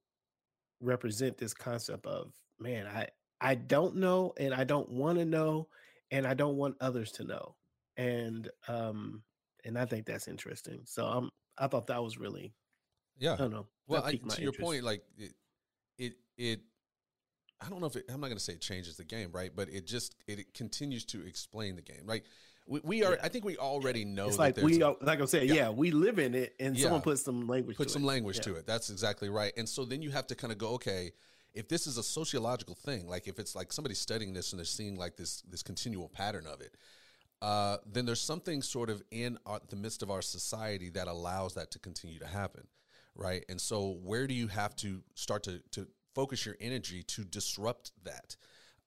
[0.82, 3.08] represent this concept of man i
[3.40, 5.68] i don't know and i don't want to know
[6.12, 7.56] and i don't want others to know
[7.98, 9.24] and um
[9.64, 12.54] and i think that's interesting so i'm i thought that was really
[13.18, 13.34] Yeah.
[13.34, 14.60] i don't know Well, I, to your interest.
[14.60, 15.34] point, like it,
[15.98, 16.60] it, it
[17.64, 19.52] I don't know if it, I'm not going to say it changes the game, right?
[19.56, 22.24] But it just it, it continues to explain the game, right?
[22.68, 23.14] We, we are.
[23.14, 23.20] Yeah.
[23.24, 24.28] I think we already know.
[24.28, 25.54] it's like we a- like i'm saying Yeah.
[25.56, 27.04] yeah, we live in it and someone Yeah.
[27.04, 28.08] puts some language put to some it.
[28.08, 28.66] language to it.
[28.68, 29.52] That's exactly right.
[29.58, 31.12] And so then you have to kind of go, okay,
[31.54, 34.66] if this is a sociological thing, like if it's like somebody studying this and they're
[34.66, 36.76] seeing like this this continual pattern of it,
[37.42, 41.56] uh, then there's something sort of in our, the midst of our society that allows
[41.56, 42.66] that to continue to happen,
[43.16, 43.44] right?
[43.50, 47.92] And so where do you have to start to to focus your energy to disrupt
[48.04, 48.36] that?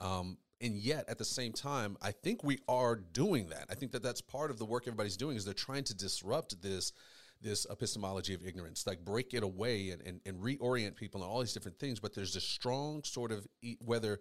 [0.01, 3.67] Um, and yet at the same time, I think we are doing that.
[3.71, 6.61] I think that that's part of the work everybody's doing is they're trying to disrupt
[6.63, 6.93] this
[7.41, 11.41] this epistemology of ignorance, like break it away and, and, and reorient people and all
[11.41, 12.01] these different things.
[12.01, 13.47] But there's this strong sort of
[13.85, 14.21] whether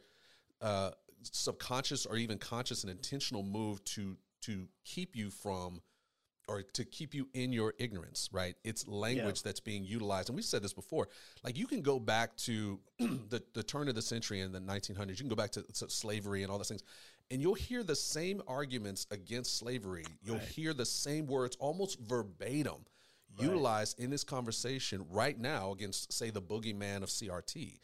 [0.61, 0.91] uh,
[1.21, 5.81] subconscious or even conscious and intentional move to to keep you from
[6.47, 8.55] or to keep you in your ignorance, right?
[8.63, 10.29] It's language that's being utilized.
[10.29, 11.07] And we've said this before.
[11.43, 15.09] Like you can go back to the, the turn of the century in the 1900s,
[15.09, 16.83] you can go back to, to slavery and all those things,
[17.31, 20.05] and you'll hear the same arguments against slavery.
[20.21, 20.47] You'll Right.
[20.47, 22.85] hear the same words almost verbatim
[23.35, 23.45] Right.
[23.45, 27.79] utilized in this conversation right now against, say, the boogeyman of CRT.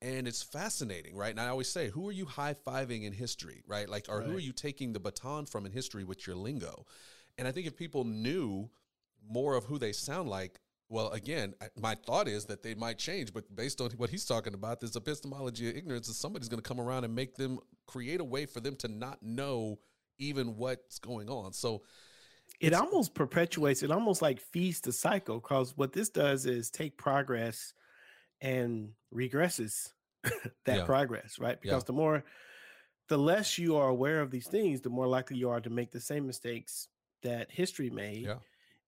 [0.00, 1.30] And it's fascinating, right?
[1.30, 3.88] And I always say, who are you high fiving in history, right?
[3.88, 6.86] Like, or who are you taking the baton from in history with your lingo?
[7.38, 8.68] And I think if people knew
[9.26, 10.60] more of who they sound like,
[10.90, 14.54] well, again, my thought is that they might change, but based on what he's talking
[14.54, 18.20] about, this epistemology of ignorance is somebody's going to come around and make them create
[18.20, 19.78] a way for them to not know
[20.18, 21.52] even what's going on.
[21.52, 21.82] So,
[22.60, 26.96] it almost perpetuates it almost like feeds the cycle because what this does is take
[26.96, 27.72] progress
[28.40, 29.92] and regresses
[30.64, 30.84] that Yeah.
[30.84, 31.70] progress right Yeah.
[31.70, 32.24] because the more
[33.08, 35.92] the less you are aware of these things the more likely you are to make
[35.92, 36.88] the same mistakes
[37.22, 38.38] that history made yeah,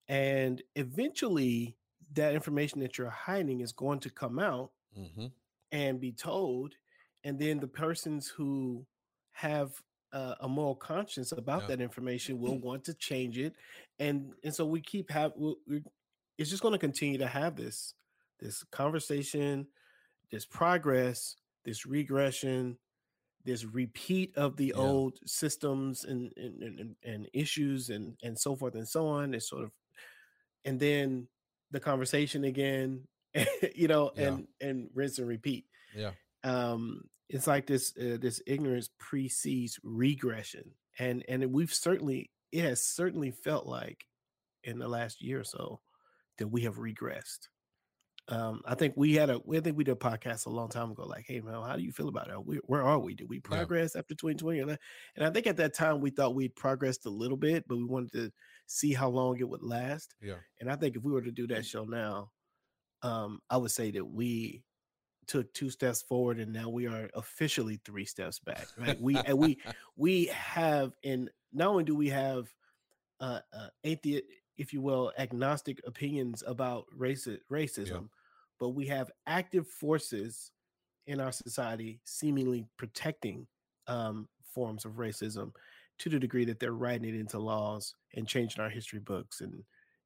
[0.07, 1.77] and eventually
[2.13, 5.27] that information that you're hiding is going to come out hmm
[5.71, 6.75] and be told
[7.23, 8.85] and then the persons who
[9.31, 9.73] have
[10.11, 11.67] uh, a moral conscience about Yeah.
[11.67, 13.55] that information will want to change it
[13.99, 15.33] and and so we keep have
[16.37, 17.93] it's just going to continue to have this
[18.39, 19.67] this conversation
[20.31, 22.77] this progress this regression
[23.45, 24.81] this repeat of the Yeah.
[24.81, 29.49] old systems and and, and and- issues and and so forth and so on it's
[29.49, 29.71] sort of
[30.65, 31.27] and then
[31.71, 33.07] the conversation again
[33.75, 34.27] you know Yeah.
[34.27, 35.65] and and rinse and repeat
[35.95, 36.11] yeah,
[36.43, 42.83] um it's like this uh, this ignorance precedes regression and and we've certainly it has
[42.83, 44.05] certainly felt like
[44.63, 45.79] in the last year or so
[46.37, 47.47] that we have regressed
[48.31, 50.91] um i think we had a we think we did a podcast a long time
[50.91, 52.45] ago like hey man how do you feel about it?
[52.45, 53.13] We, where are we?
[53.13, 54.77] Did we progress after 2020 and I,
[55.15, 57.83] and I think at that time we thought we'd progressed a little bit but we
[57.83, 58.31] wanted to
[58.71, 60.15] see how long it would last.
[60.21, 62.31] Yeah, and I think if we were to do that show now,
[63.03, 64.63] um, I would say that we
[65.27, 68.67] took two steps forward and now we are officially three steps back.
[68.77, 68.99] Right?
[68.99, 69.59] We and we
[69.97, 72.47] we have and not only do we have
[73.19, 74.23] uh, uh atheist,
[74.57, 78.09] if you will, agnostic opinions about race racism,
[78.61, 80.51] but we have active forces
[81.07, 83.47] in our society seemingly protecting
[83.87, 85.51] um, forms of racism
[85.97, 89.63] to the degree that they're writing it into laws and changing our history books and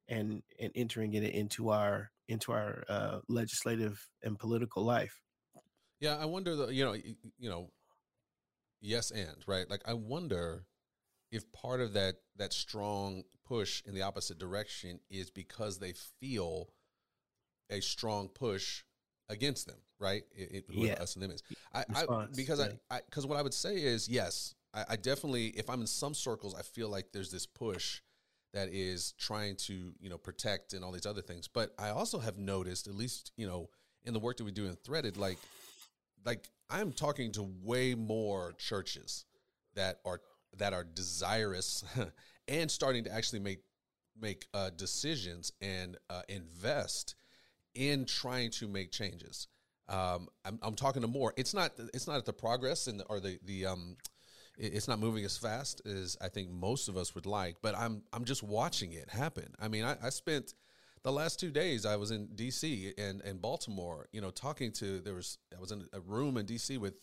[0.08, 5.20] and and entering it into our into our uh, legislative and political life.
[6.00, 6.16] yeah.
[6.16, 6.94] I wonder, the, you know,
[7.38, 7.70] you know,
[8.80, 9.68] yes, and right.
[9.68, 10.64] Like, I wonder
[11.30, 16.70] if part of that that strong push in the opposite direction is because they feel
[17.70, 18.82] a strong push
[19.28, 20.24] against them, right?
[20.34, 20.94] It, it, Yeah.
[20.94, 21.42] us and them is.
[21.74, 22.72] I, I because yeah.
[22.90, 26.14] I because what I would say is yes, I, I definitely if I'm in some
[26.14, 28.00] circles, I feel like there's this push
[28.52, 31.48] that is trying to you know protect and all these other things.
[31.48, 33.68] But I also have noticed, at least you know
[34.04, 35.38] in the work that we do in Threaded, like
[36.24, 39.24] like I'm talking to way more churches
[39.74, 40.20] that are
[40.58, 41.84] that are desirous
[42.48, 43.60] and starting to actually make
[44.20, 47.14] make uh, decisions and uh, invest
[47.76, 49.48] in trying to make changes.
[49.88, 51.32] Um, I'm, I'm talking to more.
[51.36, 53.96] It's not it's not at the progress and or the the um,
[54.58, 57.56] it's not moving as fast as I think most of us would like.
[57.62, 59.54] But I'm I'm just watching it happen.
[59.60, 60.54] I mean, I, I spent
[61.02, 64.98] the last two days I was in DC and, and Baltimore, you know, talking to
[64.98, 66.94] there was I was in a room in DC with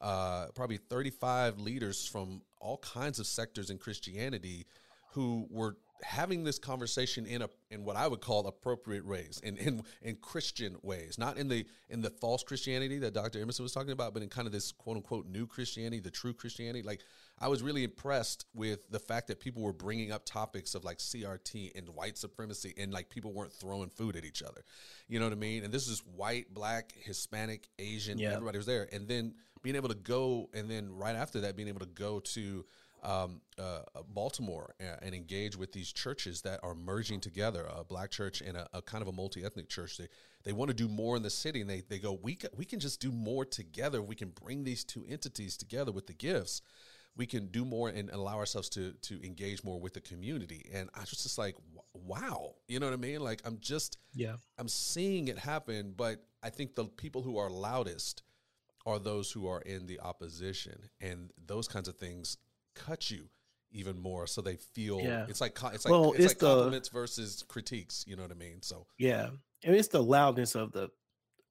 [0.00, 4.66] uh, probably 35 leaders from all kinds of sectors in Christianity
[5.12, 9.56] who were having this conversation in a in what I would call appropriate ways, in
[9.56, 13.40] in in Christian ways, not in the in the false Christianity that Dr.
[13.40, 16.34] Emerson was talking about, but in kind of this quote unquote new Christianity, the true
[16.34, 16.82] Christianity.
[16.82, 17.00] Like
[17.38, 20.98] I was really impressed with the fact that people were bringing up topics of like
[20.98, 24.62] CRT and white supremacy, and like people weren't throwing food at each other.
[25.08, 25.64] You know what I mean?
[25.64, 28.32] And this is white, black, Hispanic, Asian, yeah.
[28.32, 31.68] everybody was there, and then being able to go, and then right after that, being
[31.68, 32.64] able to go to
[33.04, 38.10] um, uh, uh Baltimore and engage with these churches that are merging together, a black
[38.10, 39.96] church and a, a kind of a multi ethnic church.
[39.98, 40.08] They
[40.44, 42.64] they want to do more in the city, and they they go we can, we
[42.64, 44.02] can just do more together.
[44.02, 46.62] We can bring these two entities together with the gifts.
[47.16, 50.68] We can do more and allow ourselves to to engage more with the community.
[50.72, 51.56] And I was just like,
[51.92, 53.20] wow, you know what I mean?
[53.20, 55.94] Like I'm just yeah, I'm seeing it happen.
[55.96, 58.22] But I think the people who are loudest
[58.86, 62.36] are those who are in the opposition, and those kinds of things
[62.74, 63.28] cut you
[63.74, 65.26] even more so they feel yeah.
[65.28, 68.30] it's like it's like well, it's, it's like the, compliments versus critiques you know what
[68.30, 69.28] i mean so yeah
[69.64, 70.88] and it's the loudness of the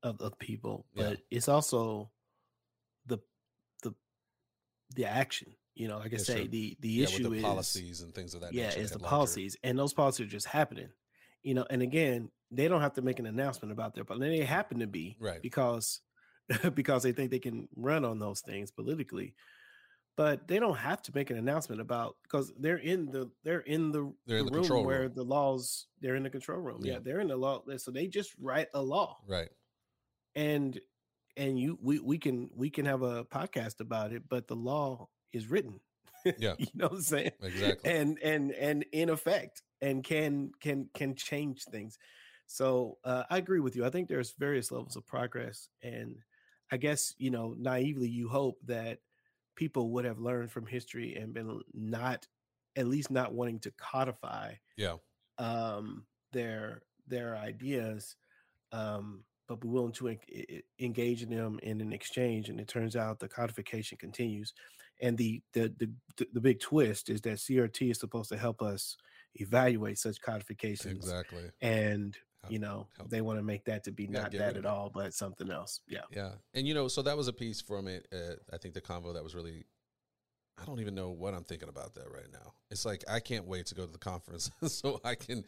[0.01, 1.15] of, of people but yeah.
[1.30, 2.09] it's also
[3.05, 3.19] the
[3.84, 3.93] the
[4.95, 8.15] the action you know like i say the the yeah, issue the is policies and
[8.15, 10.89] things of that yeah it's the policies and those policies are just happening
[11.41, 14.39] you know and again they don't have to make an announcement about their but they
[14.39, 16.01] happen to be right because
[16.74, 19.34] because they think they can run on those things politically
[20.16, 23.91] but they don't have to make an announcement about because they're in the they're in
[23.91, 26.82] the, they're in the, the room where the laws they're in the control room.
[26.84, 26.93] Yeah.
[26.93, 27.61] yeah, they're in the law.
[27.78, 29.18] So they just write a law.
[29.28, 29.49] Right.
[30.36, 30.80] And
[31.36, 35.09] and you we we can we can have a podcast about it, but the law
[35.32, 35.80] is written.
[36.38, 36.53] Yeah.
[36.57, 37.32] you know what I'm saying?
[37.41, 37.91] Exactly.
[37.91, 41.97] And and and in effect and can can can change things.
[42.45, 43.86] So uh, I agree with you.
[43.86, 46.18] I think there's various levels of progress and
[46.72, 48.99] I guess, you know, naively you hope that
[49.56, 52.28] people would have learned from history and been not
[52.76, 54.95] at least not wanting to codify yeah.
[55.38, 58.16] um their their ideas
[58.72, 62.95] um but be willing to en- engage in them in an exchange and it turns
[62.95, 64.54] out the codification continues.
[65.01, 68.95] And the, the the the big twist is that crt is supposed to help us
[69.36, 71.49] evaluate such codifications exactly.
[71.62, 72.16] and
[72.50, 75.50] you know they want to make that to be not that at all but something
[75.50, 76.02] else yeah.
[76.12, 78.82] Yeah and you know so that was a piece from it uh, i think the
[78.82, 79.66] convo that was really
[80.62, 82.54] i don't even know what i'm thinking about that right now.
[82.70, 85.44] It's like i can't wait to go to the conference so i can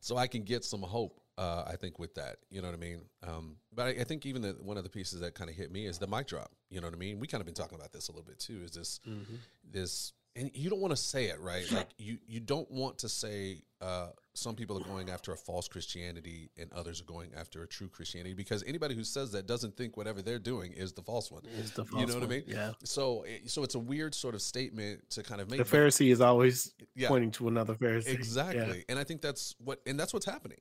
[0.00, 2.80] so i can get some hope uh, i think with that you know what i
[2.80, 3.02] mean?
[3.26, 5.72] Um, but I, I, think even the, one of the pieces that kind of hit
[5.72, 7.20] me is the mic drop you know what i mean?
[7.20, 9.36] We kind of been talking about this a little bit too is this mm-hmm.
[9.70, 11.70] this and you don't want to say it right?
[11.70, 15.68] Like you you don't want to say uh, some people are going after a false
[15.68, 19.76] christianity and others are going after a true christianity because anybody who says that doesn't
[19.76, 21.42] think whatever they're doing is the false one.
[21.58, 22.22] Is the false you know one.
[22.22, 22.44] what i mean?
[22.46, 22.72] yeah.
[22.84, 26.12] So eh, so it's a weird sort of statement to kind of make the pharisee
[26.12, 28.78] is always yeah, pointing to another pharisee exactly.
[28.78, 28.84] yeah.
[28.88, 30.58] and i think that's what and that's what's happening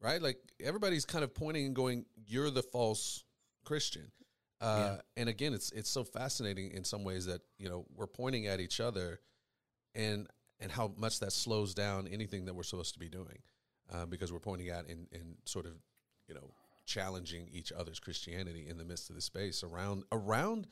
[0.00, 0.20] right?
[0.20, 3.24] Like everybody's kind of pointing and going you're the false
[3.64, 4.10] christian
[4.60, 5.00] uh, yeah.
[5.16, 8.60] And again, it's it's so fascinating in some ways that you know we're pointing at
[8.60, 9.20] each other,
[9.94, 10.26] and
[10.60, 13.38] and how much that slows down anything that we're supposed to be doing,
[13.92, 15.72] uh, because we're pointing at and and sort of
[16.28, 16.50] you know
[16.86, 20.66] challenging each other's Christianity in the midst of the space around around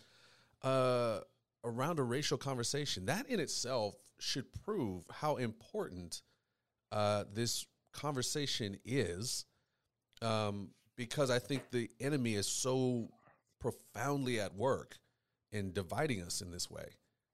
[0.63, 1.21] uh,
[1.63, 3.07] around a racial conversation.
[3.07, 6.23] That in itself should prove how important
[6.91, 9.45] uh, this conversation is,
[10.23, 13.11] um, because I think the enemy is so
[13.65, 14.99] profoundly at work
[15.51, 16.85] in dividing us in this way.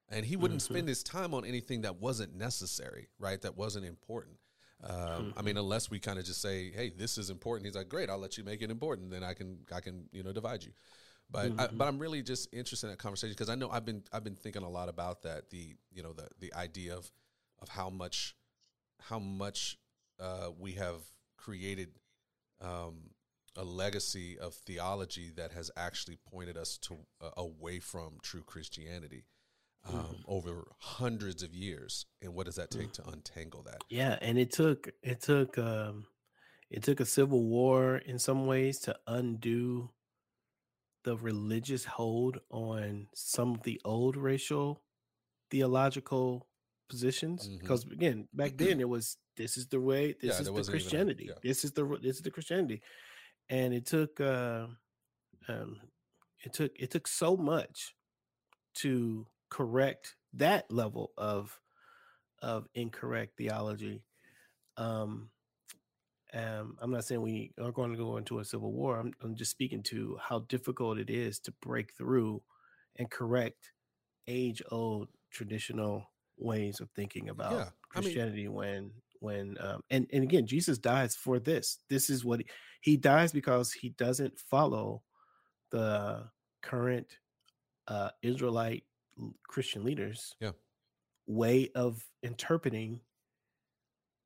[0.08, 0.74] And he wouldn't mm-hmm.
[0.74, 3.40] spend his time on anything that wasn't necessary, right?
[3.42, 4.36] That wasn't important.
[4.82, 5.38] Um, mm-hmm.
[5.38, 5.58] I mean, mm-hmm.
[5.58, 8.38] unless we kind of just say, "Hey, this is important," he's like, "Great, I'll let
[8.38, 9.10] you make it important.
[9.10, 10.72] Then I can, I can, you know, divide you."
[11.30, 11.60] But, mm-hmm.
[11.60, 14.24] I, but I'm really just interested in that conversation because I know I've been, I've
[14.24, 15.50] been thinking a lot about that.
[15.50, 17.10] The, you know, the the idea of,
[17.60, 18.36] of how much,
[19.00, 19.78] how much
[20.18, 21.02] uh, we have
[21.36, 21.90] created
[22.60, 23.10] um,
[23.56, 29.24] a legacy of theology that has actually pointed us to uh, away from true Christianity
[29.88, 30.16] um, mm.
[30.26, 32.06] over hundreds of years.
[32.22, 32.92] And what does that take mm.
[32.94, 33.82] to untangle that?
[33.88, 36.06] Yeah, and it took it took um,
[36.70, 39.90] it took a civil war in some ways to undo
[41.04, 44.82] the religious hold on some of the old racial
[45.50, 46.46] theological
[46.88, 50.70] positions because again back then it was this is the way this Yeah, is the
[50.70, 51.34] christianity yeah.
[51.42, 52.82] this is the this is the christianity
[53.50, 54.66] and it took uh
[55.48, 55.76] um
[56.44, 57.94] it took it took so much
[58.76, 61.60] to correct that level of
[62.40, 64.02] of incorrect theology
[64.78, 65.28] um
[66.32, 69.00] um, I'm not saying we are going to go into a civil war.
[69.00, 72.40] I'm, I'm just speaking to how difficult it is to break through
[72.94, 73.72] and correct
[74.28, 77.72] age old traditional ways of thinking about Yeah, I mean-
[78.04, 81.78] Christianity when when um, and and again Jesus dies for this.
[81.88, 82.46] This is what he,
[82.82, 85.04] he dies because he doesn't follow
[85.70, 86.30] the
[86.62, 87.18] current
[87.88, 88.84] uh, Israelite
[89.48, 90.52] Christian leaders Yeah.
[91.26, 93.00] way of interpreting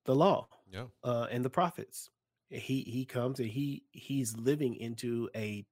[0.04, 0.86] the law Yeah.
[1.02, 2.10] uh, and the prophets.
[2.50, 5.66] He he comes and he he's living into a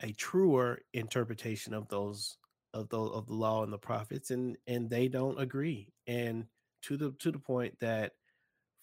[0.00, 2.38] a truer interpretation of those
[2.74, 5.92] of those of the law and the prophets, and and they don't agree.
[6.06, 6.46] And
[6.82, 8.12] to the to the point that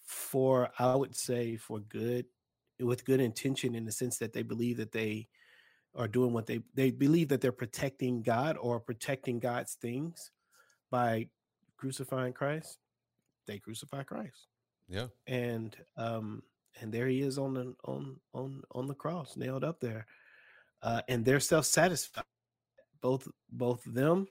[0.03, 2.25] for I would say for good
[2.79, 5.27] with good intention in the sense that they believe that they
[5.95, 10.31] are doing what they they believe that they're protecting God or protecting God's things
[10.91, 11.27] by
[11.77, 12.77] crucifying Christ.
[13.47, 14.47] They crucify Christ
[14.87, 15.07] Yeah.
[15.27, 16.43] and um
[16.81, 20.05] and there he is on the on on on the cross nailed up there
[20.83, 22.23] uh and they're self-satisfied
[23.01, 24.27] both both them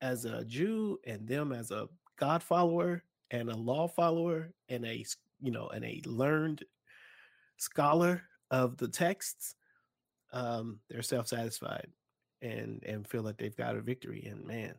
[0.00, 5.04] as a jew and them as a god follower and a law follower and a
[5.40, 6.64] you know and a learned
[7.56, 9.54] scholar of the texts
[10.32, 11.88] um they're self-satisfied
[12.42, 14.74] and and feel like they've got a victory and man.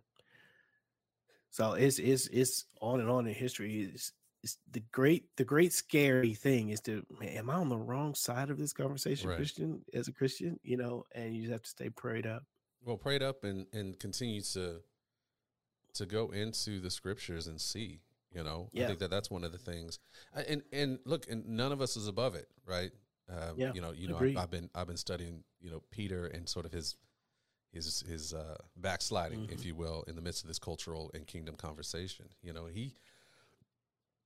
[1.50, 4.12] So it's it's it's on and on in history it's,
[4.44, 8.14] it's the great the great scary thing is to man, am i on the wrong
[8.14, 9.38] side of this conversation Right.
[9.38, 10.60] christian as a christian?
[10.64, 12.44] You know and you just have to stay prayed up.
[12.84, 14.82] Well, prayed up and and continue to
[15.96, 18.02] to go into the scriptures and see.
[18.34, 20.00] You know, I think that that's one of the things.
[20.34, 22.92] And and look, and none of us is above it, right?
[23.30, 24.18] Um, Yeah, You know, you know.
[24.18, 26.96] I've, I've been I've been studying, you know, Peter and sort of his
[27.72, 29.66] his his uh, backsliding, if Mhm.
[29.66, 32.30] you will, in the midst of this cultural and kingdom conversation.
[32.42, 32.96] You know, he.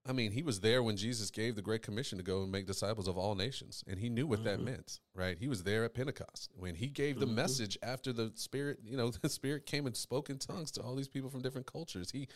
[0.06, 2.66] I mean, he was there when Jesus gave the Great Commission to go and make
[2.66, 4.64] disciples of all nations, and he knew what that Mhm.
[4.66, 5.38] meant, right?
[5.38, 7.36] He was there at Pentecost when he gave the Mhm.
[7.36, 10.96] message after the Spirit, you know, the Spirit came and spoke in tongues to all
[10.96, 12.12] these people from different cultures.
[12.12, 12.28] He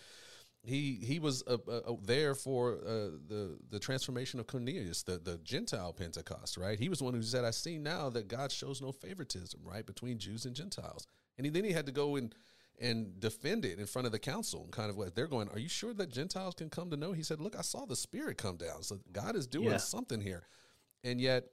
[0.65, 5.17] he he was uh, uh, uh, there for uh, the the transformation of Cornelius, the
[5.17, 6.79] the Gentile Pentecost, right?
[6.79, 10.19] He was one who said, "I see now that God shows no favoritism, right, between
[10.19, 11.05] Jews and Gentiles."
[11.37, 12.33] And he, then he had to go and
[12.79, 15.47] and defend it in front of the council, and kind of what they're going.
[15.49, 17.13] Are you sure that Gentiles can come to know?
[17.13, 19.77] He said, "Look, I saw the Spirit come down, so God is doing Yeah.
[19.77, 20.47] something here."
[21.03, 21.45] And yet,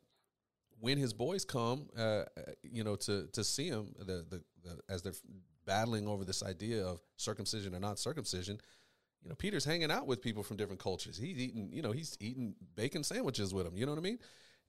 [0.81, 2.25] when his boys come, uh, uh,
[2.63, 5.13] you know, to to see him, the, the the as they're
[5.67, 8.59] battling over this idea of circumcision or not circumcision,
[9.23, 11.19] you know, Peter's hanging out with people from different cultures.
[11.19, 13.77] He's eating, you know, he's eating bacon sandwiches with them.
[13.77, 14.19] You know what I mean?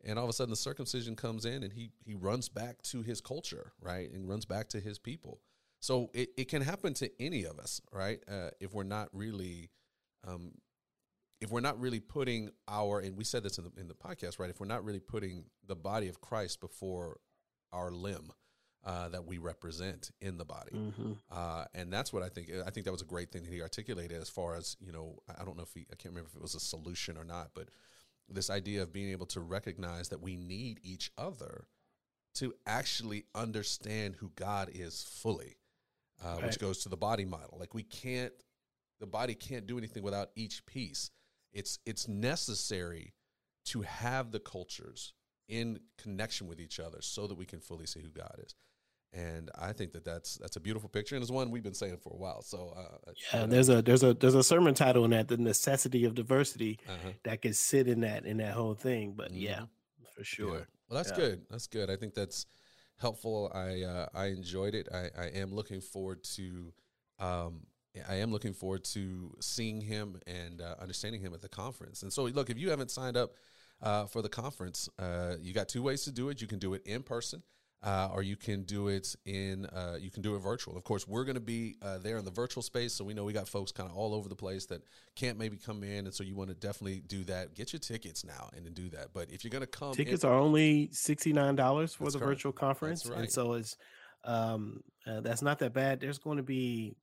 [0.04, 3.02] And all of a sudden, the circumcision comes in, and he he runs back to
[3.04, 5.39] his culture, right, and runs back to his people.
[5.82, 8.19] So it, it can happen to any of us, right?
[8.32, 9.69] Uh, if we're not really,
[10.25, 10.51] um,
[11.41, 14.39] if we're not really putting our, and we said this in the in the podcast,
[14.39, 14.49] right?
[14.49, 17.17] If we're not really putting the body of Christ before
[17.73, 18.32] our limb
[18.86, 21.17] uh, that we represent in the body, Mhm.
[21.32, 22.51] uh, and that's what I think.
[22.65, 25.17] I think that was a great thing that he articulated as far as you know.
[25.27, 27.23] I I don't know if he, I can't remember if it was a solution or
[27.23, 27.69] not, but
[28.29, 31.65] this idea of being able to recognize that we need each other
[32.36, 35.57] to actually understand who God is fully,
[36.23, 37.57] uh, which goes to the body model.
[37.60, 38.34] Like we can't,
[38.99, 41.11] the body can't do anything without each piece.
[41.53, 43.14] It's it's necessary
[43.65, 45.14] to have the cultures
[45.48, 48.56] in connection with each other so that we can fully see who God is.
[49.14, 51.98] And I think that that's that's a beautiful picture, and it's one we've been saying
[51.98, 52.41] for a while.
[52.41, 56.06] So, uh, yeah there's a there's a there's a sermon title in that the necessity
[56.06, 59.68] of diversity uh that could sit in that in that whole thing but yeah Mhm.
[60.15, 60.64] for sure Yeah.
[60.88, 61.26] Well, that's Yeah.
[61.26, 61.45] good.
[61.49, 61.89] That's good.
[61.89, 62.45] I think that's
[63.02, 63.52] helpful.
[63.53, 64.88] I uh, I enjoyed it.
[64.94, 66.73] I, I am looking forward to.
[67.19, 67.61] Um,
[68.07, 72.03] I am looking forward to seeing him and uh, understanding him at the conference.
[72.03, 73.34] And so, look, if you haven't signed up
[73.82, 76.41] uh, for the conference, uh, you got two ways to do it.
[76.41, 77.44] You can do it in person,
[77.84, 80.78] uh, or you can do it in uh, you can do it virtual.
[80.78, 83.24] Of course, we're going to be uh, there in the virtual space, so we know
[83.24, 84.84] we got folks kind of all over the place that
[85.16, 87.56] can't maybe come in, and so you want to definitely do that.
[87.56, 89.08] Get your tickets now and then do that.
[89.14, 92.20] But if you're going to come, in- tickets are only $69 for That's the correct.
[92.20, 93.20] virtual conference right.
[93.20, 93.78] and so it's
[94.24, 96.95] um uh, that's not that bad there's going to be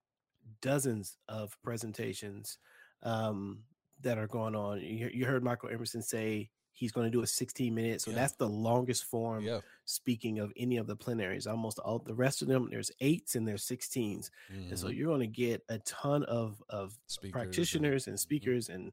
[0.62, 2.58] dozens of presentations
[3.02, 3.58] um
[4.02, 6.48] that are going on you, you heard michael emerson say
[6.78, 8.04] he's going to do a 16 minutes.
[8.04, 8.16] So Yeah.
[8.16, 9.60] that's the longest form Yeah.
[9.84, 11.46] speaking of any of the plenaries.
[11.46, 14.30] Almost all the rest of them, there's eights and there's 16s.
[14.70, 14.96] And so Mhm.
[14.96, 18.20] you're going to get a ton of of Speakers practitioners and mhm.
[18.20, 18.92] speakers and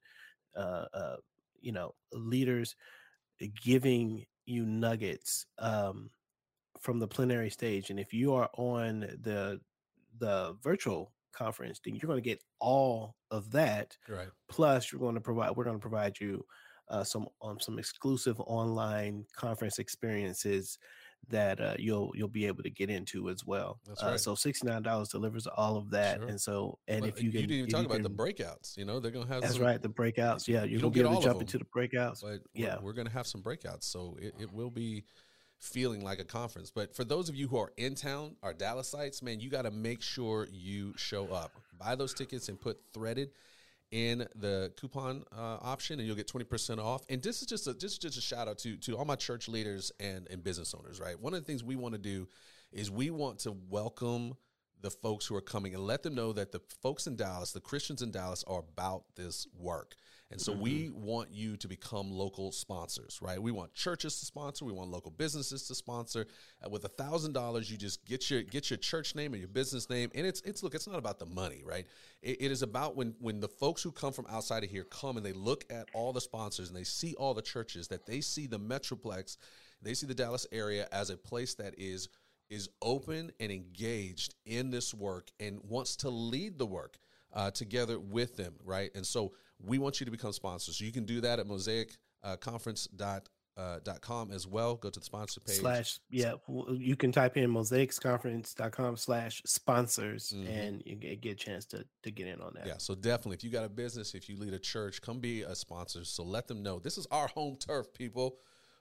[0.55, 1.17] uh, uh,
[1.61, 2.75] you know leaders
[3.63, 6.11] giving you nuggets um,
[6.79, 7.89] from the plenary stage.
[7.89, 9.61] And if you are on the
[10.17, 13.97] the virtual conference, then you're going to get all of that.
[14.07, 14.29] Right.
[14.49, 15.55] Plus, you're going to provide.
[15.55, 16.45] We're going to provide you
[16.89, 20.77] uh, some um, some exclusive online conference experiences
[21.29, 23.79] that uh, you'll you'll be able to get into as well.
[23.87, 26.27] That's Uh, so sixty nine dollars delivers all of that, Sure.
[26.27, 28.77] and so and if you can, didn't even talk you about the breakouts.
[28.77, 30.47] You know, they're gonna have That's some, right, the breakouts.
[30.47, 32.21] Yeah, you you're don't gonna be able to jump into the breakouts.
[32.21, 32.75] but Yeah.
[32.77, 33.85] we're, we're going to have some breakouts.
[33.85, 35.03] So it, it will be
[35.57, 36.69] feeling like a conference.
[36.69, 39.71] But for those of you who are in town, our Dallasites, man, you got to
[39.71, 41.53] make sure you show up.
[41.79, 43.31] Buy those tickets and put threaded
[43.91, 47.73] in the coupon uh, option and you'll get 20% off and this is just a
[47.73, 50.99] just just a shout out to to all my church leaders and and business owners
[50.99, 52.27] right one of the things we want to do
[52.71, 54.33] is we want to welcome
[54.81, 57.59] the folks who are coming and let them know that the folks in Dallas, the
[57.59, 59.95] Christians in Dallas, are about this work.
[60.35, 63.41] And so we want you to become local sponsors, right?
[63.41, 64.65] We want churches to sponsor.
[64.65, 66.27] We want local businesses to sponsor.
[66.61, 69.47] Uh, with a thousand dollars, you just get your get your church name and your
[69.47, 70.11] business name.
[70.13, 71.85] And it's it's look, it's not about the money, right?
[72.21, 75.15] It, it is about when when the folks who come from outside of here come
[75.15, 78.19] and they look at all the sponsors and they see all the churches that they
[78.19, 79.37] see the Metroplex,
[79.81, 82.09] they see the Dallas area as a place that is
[82.49, 86.97] is open and engaged in this work and wants to lead the work
[87.31, 88.91] uh, together with them, right?
[88.95, 89.31] And so
[89.63, 90.77] we want you to become sponsors.
[90.77, 92.35] So you can do that at mosaix uh,
[92.95, 94.75] dot, uh, com as well.
[94.75, 95.57] Go to the sponsor page.
[95.57, 96.33] slash yeah
[96.73, 100.47] you can type in mosaixconference.com slash sponsors Mhm.
[100.49, 103.35] and you get, get a chance to to get in on that Yeah, so definitely,
[103.37, 106.03] if you got a business, if you lead a church, come be a sponsor.
[106.05, 108.37] So let them know this is our home turf, people.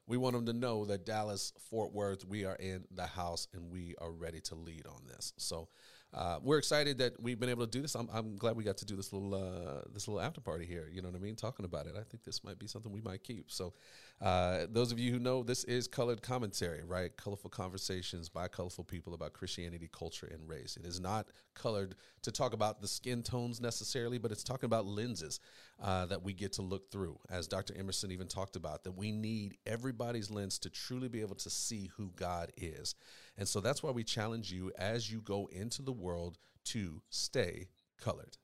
[0.06, 3.70] We want them to know that Dallas, Fort Worth, we are in the house and
[3.70, 5.32] we are ready to lead on this.
[5.38, 5.68] So
[6.14, 7.94] uh, we're excited that we've been able to do this.
[7.96, 10.88] I'm, I'm glad we got to do this little uh, this little after party here.
[10.92, 11.34] You know what I mean?
[11.34, 13.50] Talking about it, I think this might be something we might keep.
[13.50, 13.74] So
[14.20, 17.14] uh, those of you who know, this is colored commentary, right?
[17.16, 20.76] Colorful conversations by colorful people about Christianity, culture, and race.
[20.76, 24.86] It is not colored to talk about the skin tones necessarily, but it's talking about
[24.86, 25.40] lenses
[25.82, 27.18] uh, that we get to look through.
[27.28, 27.74] As Dr.
[27.76, 31.90] Emerson even talked about, that we need everybody's lens to truly be able to see
[31.96, 32.94] who God is.
[33.36, 37.66] And so that's why we challenge you as you go into the world to stay
[38.00, 38.38] colored.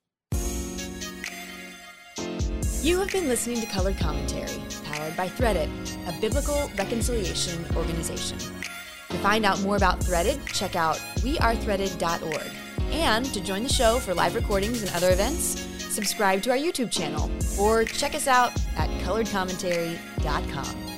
[2.82, 5.69] You have been listening to Colored Commentary, powered by Threaded,
[6.07, 8.39] a biblical reconciliation organization.
[8.39, 12.51] To find out more about Threaded, check out wearethreaded.org.
[12.90, 15.61] And to join the show for live recordings and other events,
[15.93, 20.89] subscribe to our YouTube channel or check us out at coloredcommentary.com.